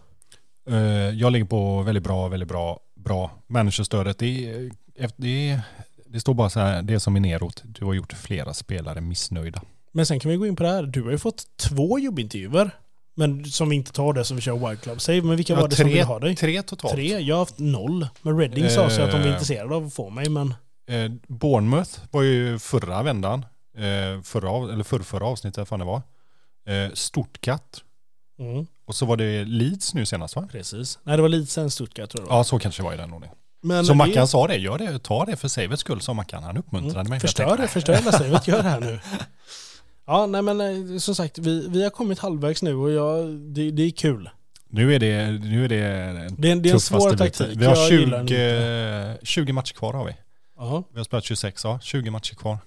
[0.70, 0.78] Eh,
[1.10, 3.32] Jag ligger på väldigt bra, väldigt bra, bra.
[3.48, 4.72] Managerstödet, det, är,
[5.18, 5.62] det, är,
[6.06, 7.62] det står bara så här, det är som är neråt.
[7.66, 9.62] Du har gjort flera spelare missnöjda.
[9.92, 10.84] Men sen kan vi gå in på det här.
[10.84, 12.72] Du har ju fått två jobbintervjuer.
[13.16, 15.22] Men som vi inte tar det som vi kör Wild Club Save.
[15.22, 16.36] Men vilka Ja, var det som tre, ville ha dig?
[16.36, 16.94] tre totalt.
[16.94, 17.20] Tre.
[17.20, 18.08] Jag har haft noll.
[18.22, 19.34] Men Reading sa sig att de var Eh.
[19.34, 20.30] intresserade av att få mig.
[20.30, 20.54] Men
[20.90, 23.46] Eh, Bournemouth var ju förra vändan.
[23.78, 26.02] Eh, förra, eller förra, förra avsnittet, fan det var.
[26.68, 27.82] Eh, Stortkatt.
[28.40, 30.48] mm, Och så var det Leeds nu senast va?
[30.52, 31.00] precis.
[31.04, 32.30] Nej, det var lite sen Stuttgart tror jag.
[32.32, 32.36] det.
[32.36, 33.36] Ja, så kanske det var i den ordningen.
[33.64, 36.44] Men Så det- Mackan sa det, gör det, ta det för savets skull, sa Mackan.
[36.44, 37.20] Han uppmuntrade Mm, mig.
[37.20, 39.00] Förstör tänkte, det, förstör hela savet, gör det här nu.
[40.12, 43.72] Ja, nej men eh, som sagt, vi, vi har kommit halvvägs nu och jag, det,
[43.72, 44.30] det är kul.
[44.70, 45.78] Nu är det, nu är det
[46.38, 47.48] Det är en, det är en svår taktik.
[47.56, 49.26] Vi har jag gillar den inte.
[49.26, 50.16] 20, 20 matcher kvar har vi.
[50.58, 50.84] Ja.
[50.92, 51.80] Vi har spelat 26, ja.
[51.82, 52.58] 20 matcher kvar.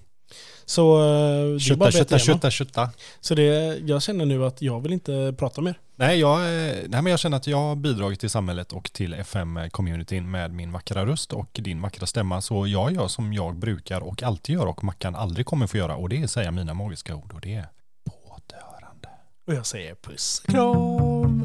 [0.65, 2.89] Så eh, det är Kötta, bara kötta, kötta, kötta.
[3.21, 5.79] Så det, jag känner nu att jag vill inte prata mer.
[5.95, 9.13] Nej, jag, eh, nej, men jag känner att jag har bidragit till samhället och till
[9.13, 12.41] FM-communityn med min vackra röst och din vackra stämma.
[12.41, 15.95] Så jag gör som jag brukar och alltid gör och Mackan aldrig kommer få göra.
[15.95, 17.67] Och det är säga mina magiska ord och det är
[18.05, 19.09] på återhörande.
[19.47, 21.44] Och jag säger puss kram.